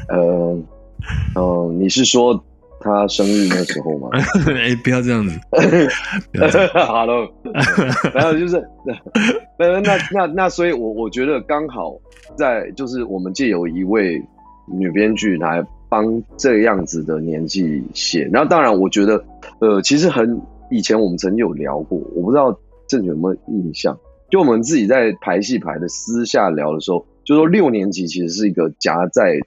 [0.09, 0.59] 呃，
[1.35, 2.43] 呃，你是说
[2.81, 4.09] 他生日那时候吗？
[4.55, 5.39] 哎，不要这样子，
[6.33, 7.29] 不要这样好了，
[8.15, 8.63] 然后就是，
[9.59, 11.97] 那那那那，所以我我觉得刚好
[12.37, 14.23] 在就是我们借有一位
[14.67, 19.25] 女编剧来帮这样子的年纪写，然后当然我觉得，
[19.61, 22.57] 呃，其实很以前我们曾经有聊过，我不知道
[22.89, 23.97] 郑有没有印象，
[24.31, 29.41] 就我们自己在排戏排的私下聊的时候，就说六年级其实是一个夹在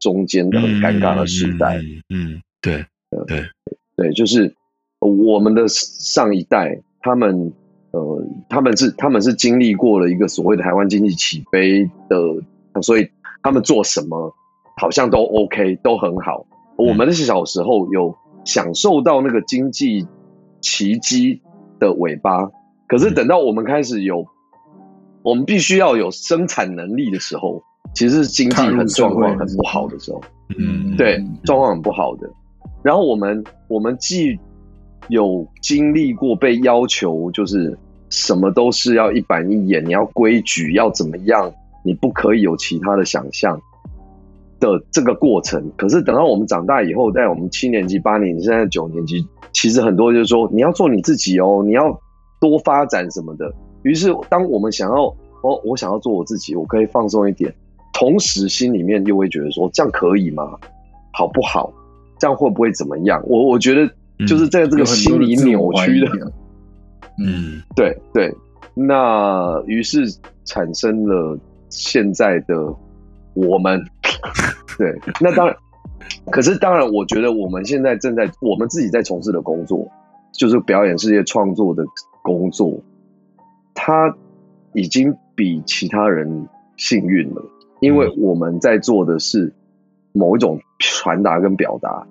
[0.00, 2.84] 中间的很尴尬的时代，嗯，嗯，对，
[3.96, 4.54] 对，就是
[4.98, 7.52] 我们的上一代，他们
[7.92, 13.08] 呃，他们是他们是经历过了一个所谓的台湾经济起飞的，所以
[13.42, 14.34] 他们做什么
[14.76, 16.46] 好像都 OK，都很好。
[16.76, 20.06] 我们那些小时候有享受到那个经济
[20.60, 21.40] 奇迹
[21.78, 22.50] 的尾巴，
[22.86, 24.24] 可是等到我们开始有，
[25.22, 27.62] 我们必须要有生产能力的时候，
[27.94, 30.20] 其实是经济很状况很不好的时候，
[30.58, 32.30] 嗯，对，状况很不好的。
[32.82, 34.38] 然后我们我们既
[35.08, 37.76] 有经历过被要求，就是
[38.10, 41.50] 什么都是要一板一眼，你要规矩，要怎么样，
[41.82, 43.58] 你不可以有其他的想象
[44.60, 45.72] 的这个过程。
[45.78, 51.98] 可是等到我们长大以后，在我们七年级、八年级、现在九年级，其实很多就是说你要做你自己哦，你要
[52.48, 53.52] 多发展什么的。
[53.82, 55.04] 于是当我们想要
[55.42, 57.54] 哦，我想要做我自己，我可以放松一点，
[57.92, 60.56] 同时心里面又会觉得说这样可以吗？
[61.12, 61.72] 好不好？
[62.18, 63.22] 这样会不会怎么样？
[63.26, 63.86] 我我觉得
[64.26, 66.32] 就是在这个心理扭曲的，
[67.24, 68.34] 嗯，对对。
[68.74, 70.04] 那于是
[70.44, 71.38] 产生了
[71.68, 72.56] 现在的
[73.34, 73.80] 我们，
[74.78, 74.92] 对。
[75.20, 75.56] 那当然，
[76.32, 79.86] 可是当然，我觉得我们现在正在我们自己在从事的工作，
[80.32, 81.84] 就是表演事业创作的
[82.24, 82.80] 工作，
[83.74, 84.16] 他
[84.72, 87.44] 已经比其他人幸运了，
[87.80, 89.52] 因为我们在做的是
[90.12, 92.06] 某一种传达跟表达。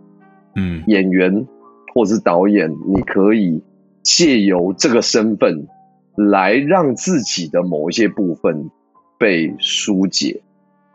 [0.55, 1.47] 嗯，演员
[1.95, 3.59] 或者是导演，你可以
[4.03, 5.67] 借由这个身份
[6.15, 8.69] 来让自己的某一些部分
[9.17, 10.43] 被疏解。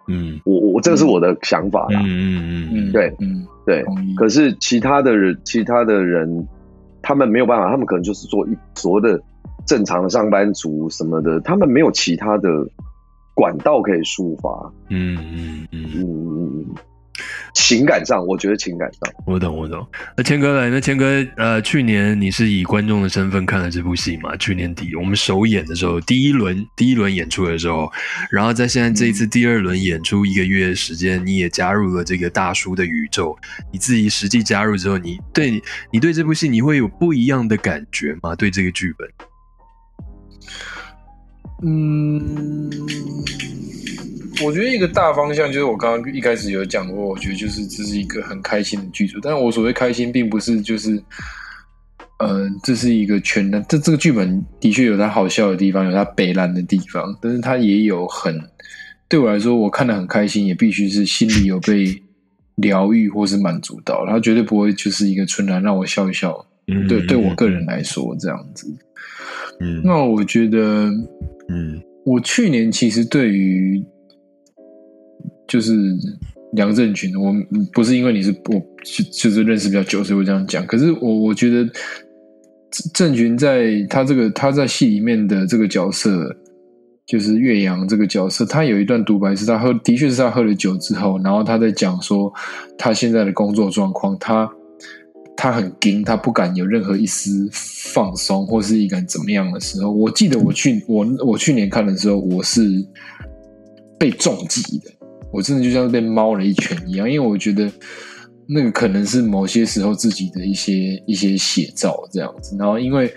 [0.07, 2.01] 嗯，我我这个是我的想法啦。
[2.05, 3.85] 嗯嗯嗯，对，嗯，对。
[4.17, 6.47] 可是其他的人，其他的人，
[7.09, 9.19] 他们没有办法，他们可能就是做一所谓的
[9.67, 12.51] 正常的上班族什么的，他们没有其他的
[13.33, 14.71] 管道可以抒发。
[14.91, 16.38] 嗯嗯嗯嗯。
[17.55, 19.87] 情感上，我觉得情感上，我懂我懂。
[20.17, 24.37] 那谦哥来，那谦哥，呃，去年你是以观众的身份看了这部戏嘛？
[24.37, 27.91] 去年底我们首演的时候，第一轮第一轮演出的时候，
[28.31, 33.37] 然后在现在这一次第二轮演出一个月时间，你也加入了这个大叔的宇宙。
[33.73, 35.63] 你自己实际加入之后，你对
[35.93, 38.35] 你对这部戏你会有不一样的感觉吗？
[38.37, 39.09] 对这个剧本？
[41.65, 42.71] 嗯。
[44.45, 49.19] 我觉得一个大方向就是我刚刚一开始有讲过，我觉得就是这是一个很开心的剧组。
[49.21, 51.03] 但是我所谓开心，并不是就是，
[52.21, 53.61] 呃，这是一个全的。
[53.69, 58.41] 这这个剧本的确有它好笑的地方，有它北烂的地方，但是它也有很
[59.09, 62.01] 对我来说，我看的很开心，也必须是心里有被
[62.57, 64.07] 疗愈或是满足到。
[64.07, 66.47] 它绝对不会就是一个纯然让我笑一笑。
[66.89, 68.67] 对，对我个人来说这样子。
[69.61, 70.91] 嗯，那我觉得，
[71.49, 73.85] 嗯，我去年其实对于。
[75.49, 75.75] 就是
[76.53, 77.35] 梁振群，我
[77.73, 80.65] 不是因为你是我就就是认识比较久，所以我这样讲。
[80.67, 81.69] 可是我我觉得
[82.93, 86.37] 郑群在他这个他在戏里面的这个角色，
[87.07, 92.33] 就是岳阳这个角色，他有一段独白是他喝，的确是他喝了酒之后，然后他在讲说
[92.77, 94.51] 他现在的工作状况，他
[95.37, 99.91] 他很惊，他不敢有任何一丝放松，或是一敢怎么样的时候。
[99.91, 102.85] 我记得我去我我去年看的时候，我是
[103.99, 104.91] 被重击的。
[105.31, 107.71] 我真的就像被猫了一拳一样，因为我觉得
[108.47, 112.57] 那个可能是某些时候自己的一些一些写照这样子。
[112.59, 113.13] 然后，因为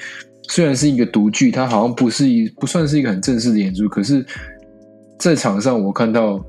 [0.49, 4.25] 虽然是一个独剧，它好像不是一不算是一个很正式的演出，可是，
[5.17, 6.43] 在场上我看到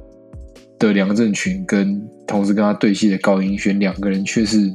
[0.80, 4.68] 的梁振群跟同时跟他对戏的高英轩两个人却是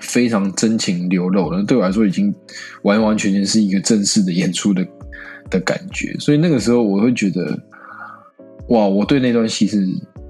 [0.00, 2.34] 非常真情流露的，对我来说已经
[2.84, 4.86] 完完全全是一个正式的演出的
[5.50, 6.16] 的感觉。
[6.18, 7.58] 所以那个时候我会觉得。
[8.70, 9.86] 哇，我对那段戏是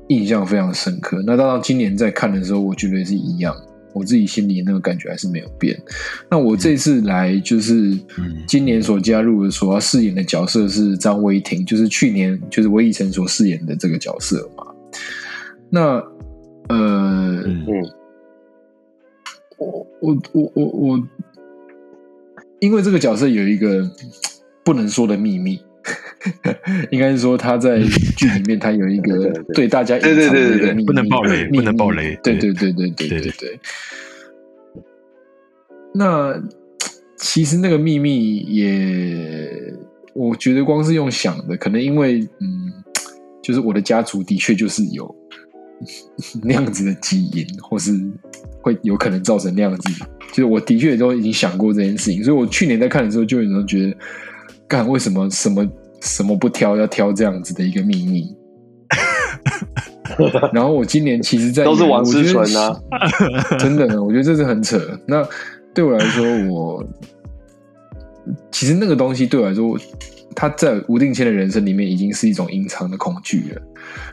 [0.09, 1.23] 印象非常深刻。
[1.27, 3.55] 那到今年在看的时候，我觉得是一样，
[3.93, 5.79] 我自己心里那个感觉还是没有变。
[6.31, 7.97] 那我这次来就是
[8.47, 14.67] 今年所加入的、所要饰演的角色是张威婷，就是去年就是魏以晨所饰演的这个角色嘛。
[15.69, 16.03] 那
[16.71, 17.67] 呃，嗯，
[19.59, 21.09] 我我我我我，
[22.59, 23.87] 因为这个角色有一个
[24.65, 25.61] 不能说的秘密。
[26.91, 27.81] 应该是说他在
[28.17, 32.19] 剧里面，他有一个对大家对对对对对，不能爆雷，不能爆雷。
[32.23, 33.61] 对对对对对对对。
[35.95, 36.41] 那
[37.17, 39.75] 其实那个秘密也，
[40.15, 42.73] 我觉得光是用想的，可能因为嗯，
[43.43, 45.13] 就是我的家族的确就是有
[46.45, 47.93] 那样子的基因，或是
[48.61, 50.05] 会有可能造成那样子。
[50.29, 53.97] 就是我的确都已经想过这件事情，所以我去年在看的时候，就有人觉得，
[54.69, 55.67] 干为什么什么？
[56.01, 58.35] 什么不挑要挑这样子的一个秘密，
[60.53, 62.81] 然后我今年其实，在都是王思纯啊，
[63.59, 64.99] 真的，我觉得这是很扯。
[65.07, 65.27] 那
[65.75, 66.87] 对我来说，我
[68.51, 69.79] 其实那个东西对我来说，
[70.35, 73.63] 他在吴定谦的人生里面已经是一种隐藏的恐惧了。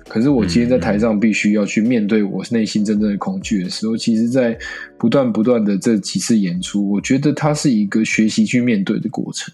[0.08, 4.58] 可是我今天在台上必须要去面对我内心真正的恐惧的时候，其实，在
[4.98, 9.54] 不断不断的这几次演出，我觉得它是一个学习去面对的过程。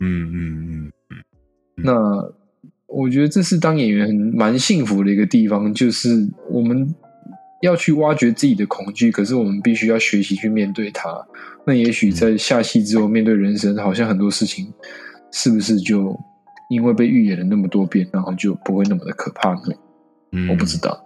[0.00, 1.16] 嗯嗯嗯嗯，
[1.84, 2.32] 那
[2.86, 6.94] 我觉得这是当演员很蛮幸福的一个地方，就是我们
[7.62, 11.24] 要去挖掘自己的恐惧，可是我们必须要学习去面对它。
[11.64, 14.72] 那也许在下戏之后，面对人生，好像很多事情
[15.30, 16.18] 是不是就
[16.70, 19.74] 因为被预演了那么多遍，然后就不会那么的可怕呢？
[20.32, 20.98] 嗯我不知道。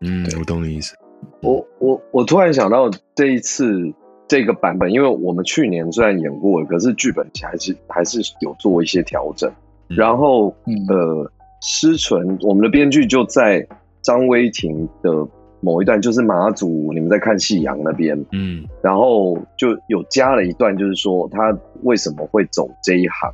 [0.00, 0.94] 嗯，我懂你意思。
[1.40, 3.92] 我我我突然想到这一次
[4.28, 9.50] 这个版本，因为我们去年虽然演过了，可是剧本还是还是有做一些调整。
[9.88, 9.96] 嗯。
[9.96, 10.74] 然后嗯。
[10.88, 11.30] 呃，
[11.66, 13.66] 失纯我们的编剧就在
[14.02, 15.26] 张威婷的
[15.60, 18.64] 某一段，就是马祖你们在看夕阳那边，嗯。
[18.82, 23.32] 然后就有加了一段，就是说他为什么会走这一行，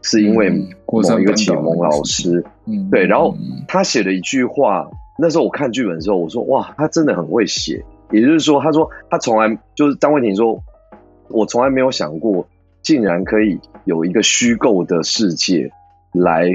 [0.00, 0.48] 是因为
[0.86, 2.42] 某一个启蒙老师。
[2.64, 3.62] 嗯，对，然后嗯。
[3.68, 7.84] 他写了一句话，那时候我看剧本的时候，我说哇，他真的很会写。
[8.12, 10.58] 也就是说，他说他从来就是张慧婷说，
[11.28, 12.46] 我从来没有想过，
[12.80, 15.70] 竟然可以有一个虚构的世界
[16.20, 16.54] 来，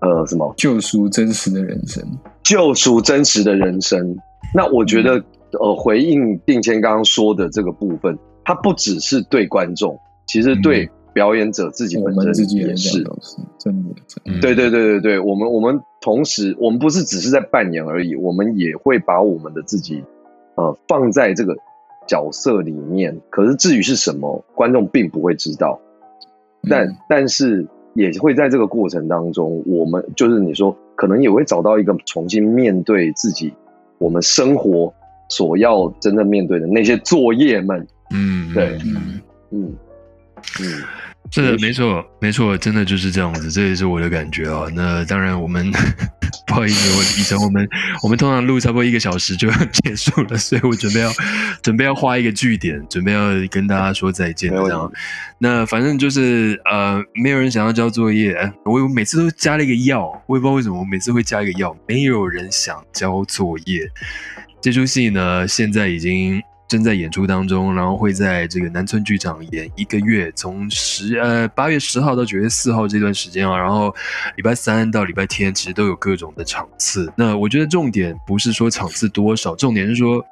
[0.00, 2.02] 呃，什么救赎真实的人生。
[2.42, 4.16] 救赎真实的人生。
[4.54, 5.24] 那我觉得，嗯
[5.60, 12.98] 呃，回应定谦刚刚说的这个部分，它不只是对观众，其实对表演者自己本身自己身也是。
[12.98, 13.16] 也是真的，
[13.58, 13.90] 真的
[14.26, 20.04] 嗯，对对对对对，我们我们同时，我们不是只是在扮演而已，我们也会把我们的自己，
[20.56, 21.56] 呃，放在这个
[22.06, 23.18] 角色里面。
[23.30, 25.80] 可是至于是什么，观众并不会知道。
[26.68, 33.52] 但、嗯但是也会在这个过程当中，我们就是你说，可能也会找到一个重新面对自己，
[33.98, 34.92] 我们生活
[35.28, 37.86] 所要真正面对的那些作业们。
[38.12, 38.78] 嗯，对。
[38.84, 39.20] 嗯。
[39.50, 39.74] 嗯。
[40.60, 40.82] 嗯，
[41.30, 44.66] 是的，没错，没错，真的就是这样子，这也是我的感觉啊。
[44.74, 45.72] 那当然，我们
[46.46, 47.68] 不好意思，我以前我们
[48.02, 51.10] 我们通常录差不多一个小时就要结束了，所以我准备要
[51.62, 54.90] 准备要画一个句点，准备要跟大家说再见这样。
[55.38, 63.88] 那反正就是呃，没有人想要交作业，我我每次都加了一个要，我也不知道为什么我每次会加一个要，没有人想交作业。
[64.60, 73.94] 这出戏呢，现在已经正在演出当中，然后会在这个南村剧场演一个月，从十呃八月十号到九月四号这段时间啊，然后
[74.36, 77.12] 礼拜三到礼拜天其实都有各种的场次。
[77.16, 80.24] 那我觉得重点不是说场次多少，重点是说。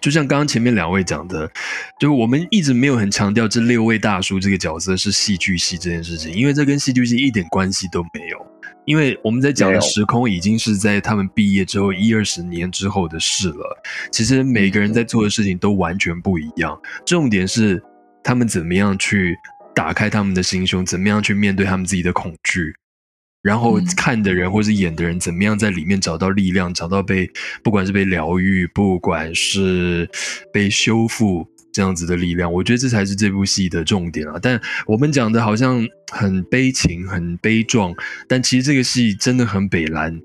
[0.00, 1.50] 就像刚刚前面两位讲的，
[1.98, 8.46] 就我们一直没有很强调这六位大叔这个角色是戏剧系这件事情，因为这跟戏剧系一点关系都没有。
[8.84, 13.82] 因为我们在讲的时空已经是在他们毕业之后一二十年之后的事了。
[14.10, 17.82] 其实每个人在做的事情都完全不一样，重点是
[18.22, 19.36] 他们怎么样去
[19.74, 22.74] 打开他们的心胸，怎么样去面对他们自己的恐惧，
[23.42, 27.30] 然后嗯看的人或是演的人怎么样在里面找到力量，找到被
[27.62, 30.08] 不管是被疗愈，不管是
[30.52, 31.48] 被修复。
[31.74, 34.38] 这样子的力量，我觉得这才是这部戏的重点啊！
[34.40, 37.92] 但我们讲的好像很悲情、很悲壮，
[38.28, 40.16] 但其实这个戏真的很北蓝，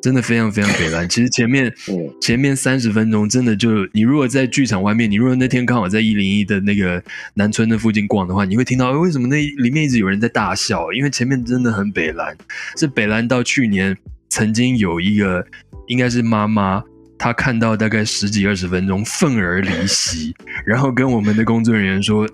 [0.00, 1.06] 真的非常非常北蓝。
[1.06, 10.90] 其实前面 嗯前面三十分钟真的就，你如果在剧场外面，你如果那天刚好在一零一的那个南村的附近逛的话，你会听到、诶为什么那里面一直有人在大笑？
[10.90, 12.34] 因为前面真的很北蓝，
[12.78, 13.94] 是北蓝到去年
[14.30, 15.46] 曾经有一个
[15.88, 16.82] 应该是妈妈。
[17.18, 20.34] 她看到大概十几二十分钟，愤而离席，
[20.66, 22.28] 然后跟我们的工作人员说：“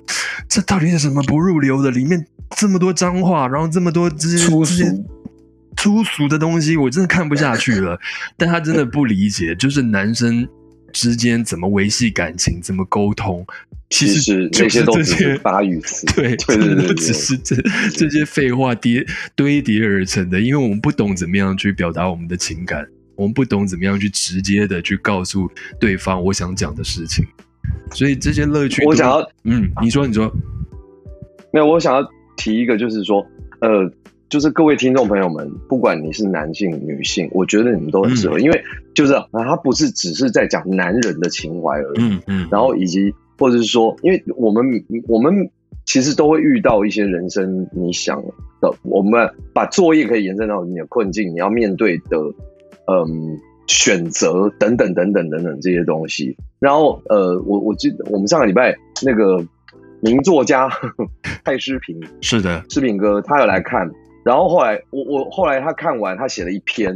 [0.49, 1.91] 这到底是什么不入流的？
[1.91, 2.27] 里面
[2.57, 4.85] 这么多脏话，然后这么多这些粗俗
[5.77, 7.99] 粗俗的东西，我真的看不下去了。
[8.37, 10.47] 但他真的不理解，就是男生
[10.93, 13.47] 之间怎么维系感情，怎么沟通，
[13.91, 16.05] 其其实就实那些都是这些发语词。
[16.15, 16.37] 对
[16.97, 17.57] 只是这
[17.95, 19.07] 这些废话叠
[19.37, 22.87] 堆叠而成的，因为我们不懂怎么样去表达我们的情感，
[23.21, 25.47] 我们不懂怎么样去直接的去告诉
[25.79, 27.23] 对方我想讲的事情，
[27.93, 30.33] 所以这些乐趣，我想要嗯，你说你说，
[31.53, 32.09] 没有，我想要
[32.39, 33.27] 提一个，就是说，
[33.61, 33.93] 呃，
[34.31, 38.65] 就是各位听众朋友们，不管你是男性、女性，我觉得你们都很适合，因为
[38.95, 44.65] 就是啊，他不是只是在讲男人的情怀而已，嗯嗯，然后以及或者是说，因为我们
[45.07, 45.51] 我们
[45.85, 48.23] 其实都会遇到一些人生你想
[48.63, 52.17] 的，我们把作业可以延伸到你的困境，你要面对的，
[52.91, 56.37] 嗯，选择等等等等等等这些东西。
[56.59, 59.43] 然后呃，我我记得我们上个礼拜那个
[60.01, 60.69] 名作家
[61.45, 63.89] 蔡诗平是的，诗平哥他有来看，
[64.25, 66.93] 然后后来我我后来他看完，他写了一篇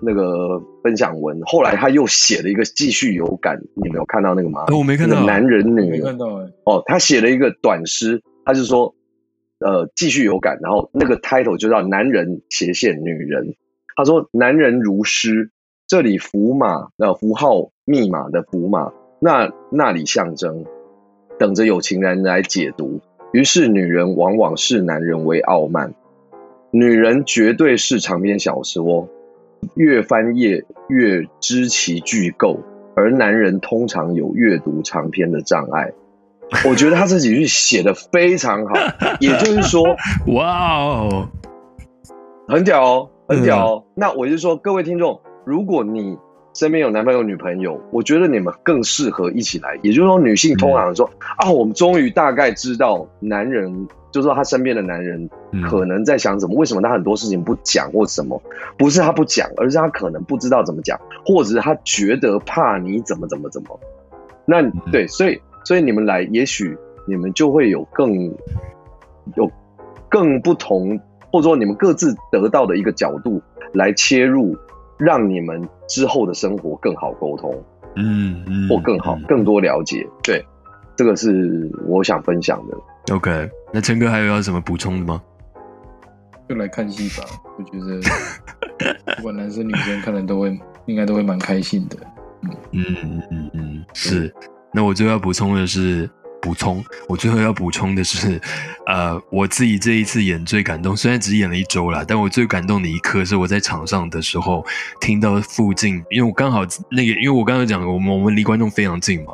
[0.00, 4.64] 那个分享文，后来他又写了一个继续有感，你没有看到那个吗？
[4.68, 8.94] 哦我没看到那个男人女没看到哎、哦，他写了一个短诗，他就说
[9.58, 13.54] 呃继续有感，然后那个 title 就叫男人斜线女人。
[13.96, 15.50] 他说男人如诗，
[15.86, 20.64] 这里符码呃符号密码的符码，那那里象征，
[21.38, 23.00] 等着有情人来解读。
[23.32, 25.94] 于是女人往往视男人为傲慢，
[26.70, 29.08] 女人绝对是长篇小说，
[29.74, 32.60] 越翻页越知其巨构，
[32.94, 35.92] 而男人通常有阅读长篇的障碍。
[36.68, 38.74] 我觉得他这几句写的非常好，
[39.20, 39.96] 也就是说，
[40.34, 41.28] 哇哦，
[42.46, 43.84] 很屌哦，很屌哦。
[43.94, 46.16] 那我就说，各位听众，如果你
[46.54, 49.78] 身边有男朋友、女朋友，我觉得你们更适合一起来。
[49.82, 51.08] 也就是说，女性通常说
[51.38, 55.28] 啊，我们终于大概知道男人，就是说他身边的男人
[55.68, 58.40] 可能在想什么，为什么他很多事情不讲或什么？
[58.76, 63.80] 不是他不讲，而是他可能不知道怎么讲，或者是他觉得怕你怎么怎么怎么。
[64.44, 64.60] 那
[64.90, 68.30] 对，所以所以你们来，也许你们就会有更
[69.36, 69.50] 有
[70.08, 71.00] 更不同，
[71.32, 73.40] 或者说你们各自得到的一个角度
[73.72, 74.56] 来切入，
[74.98, 77.52] 让你们之后的生活更好沟通，
[77.96, 80.06] 嗯嗯，或更好、更多了解。
[80.22, 80.44] 对，
[80.94, 83.14] 这个是我想分享的。
[83.14, 85.20] OK，那陈哥还有要什么补充的吗？
[86.48, 87.26] 就来看戏吧。
[87.56, 88.00] 我觉得
[89.16, 91.96] 不管男生女生看了都会，应该都会蛮开心的。
[92.72, 94.32] 嗯嗯嗯嗯，是。
[94.72, 96.08] 那我最后要补充的是，
[96.42, 98.40] 补充，我最后要补充的是，
[98.86, 104.66] 呃，我自己这一次演最感动，虽然只演了一周啦，但我最感动的一刻是我在场上的时候，
[105.00, 109.32] 听到附近，因为我刚好那个，因为我刚刚讲我们我们离观众非常近嘛，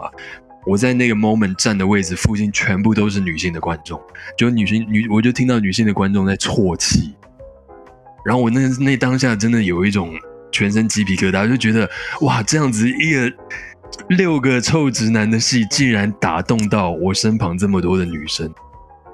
[0.67, 3.99] 我在那个 moment 站的位置附近全部都是女性的观众，
[4.37, 7.15] 就女性女，我就听到女性的观众在啜泣，
[8.23, 10.15] 然后我那那当下真的有一种
[10.53, 11.89] 全身鸡皮疙瘩，就觉得
[12.21, 13.33] 哇，这样子一个
[14.09, 18.51] 六个臭直男的戏，竟然打动到我身旁这么多的女生，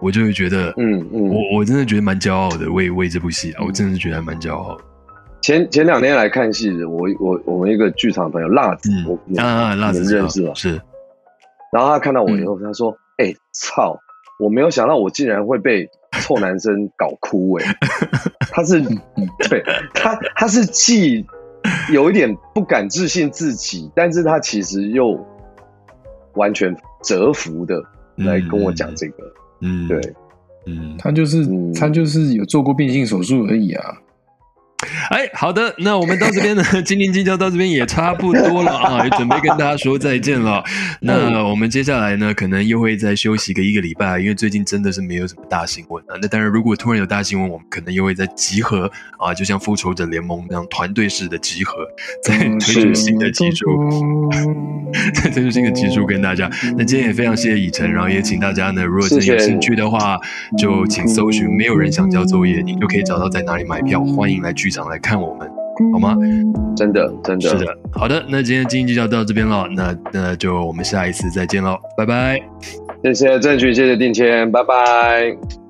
[0.00, 4.84] 我就会觉得，嗯嗯，我我真的觉得蛮骄傲的，为为这部戏啊，我真的觉得还蛮骄傲的。
[5.40, 10.54] 前前两天来看戏的，我我我们一个剧场朋友辣子，我你啊，辣子认识了？
[10.54, 10.80] 是。
[11.72, 13.98] 然后他看到我以后，他说：“哎、操！
[14.40, 15.88] 我没有想到我竟然会被
[16.20, 17.76] 臭男生搞哭哎、
[18.50, 18.80] 他是
[19.48, 19.62] 对
[19.94, 21.24] 他他是既
[21.92, 25.18] 有一点不敢置信自己，但是他其实又
[26.34, 27.82] 完全折服的
[28.16, 29.16] 来跟我讲这个。
[29.60, 30.00] 嗯，对，
[30.66, 33.98] 嗯，他就是嗯他就是有做过变性手术而已啊。
[35.10, 40.62] 哎，好的，那我们到这边呢，斤斤计较到这边也差不多了啊，也准备跟大家说再见了。
[41.00, 46.16] 那我们接下来呢，可能又会再休息个一个礼拜，因为最近真的是没有什么大新闻啊。
[46.20, 51.74] 那当然，如果突然有大新闻，我们可能又会再集合啊，就像复仇者联盟那样团队式的集合，
[52.22, 53.66] 再推出新的集数，
[55.14, 56.50] 再推出新的集数跟大家。
[56.76, 60.18] 那今天也非常谢谢以晨，然后也请大家呢，如果真的有兴趣的话，
[60.58, 64.04] 就请搜寻“没有人想交作业”，你就可以找到在哪里买票。
[64.04, 65.46] 欢迎来剧场来看我们，
[65.92, 66.16] 好吗？
[66.74, 72.40] 真的真的是的，好的，那今天经济就到这边了，那那就我们下一次再见喽，拜拜。
[73.02, 75.63] 谢谢郑局，谢谢定谦，拜拜。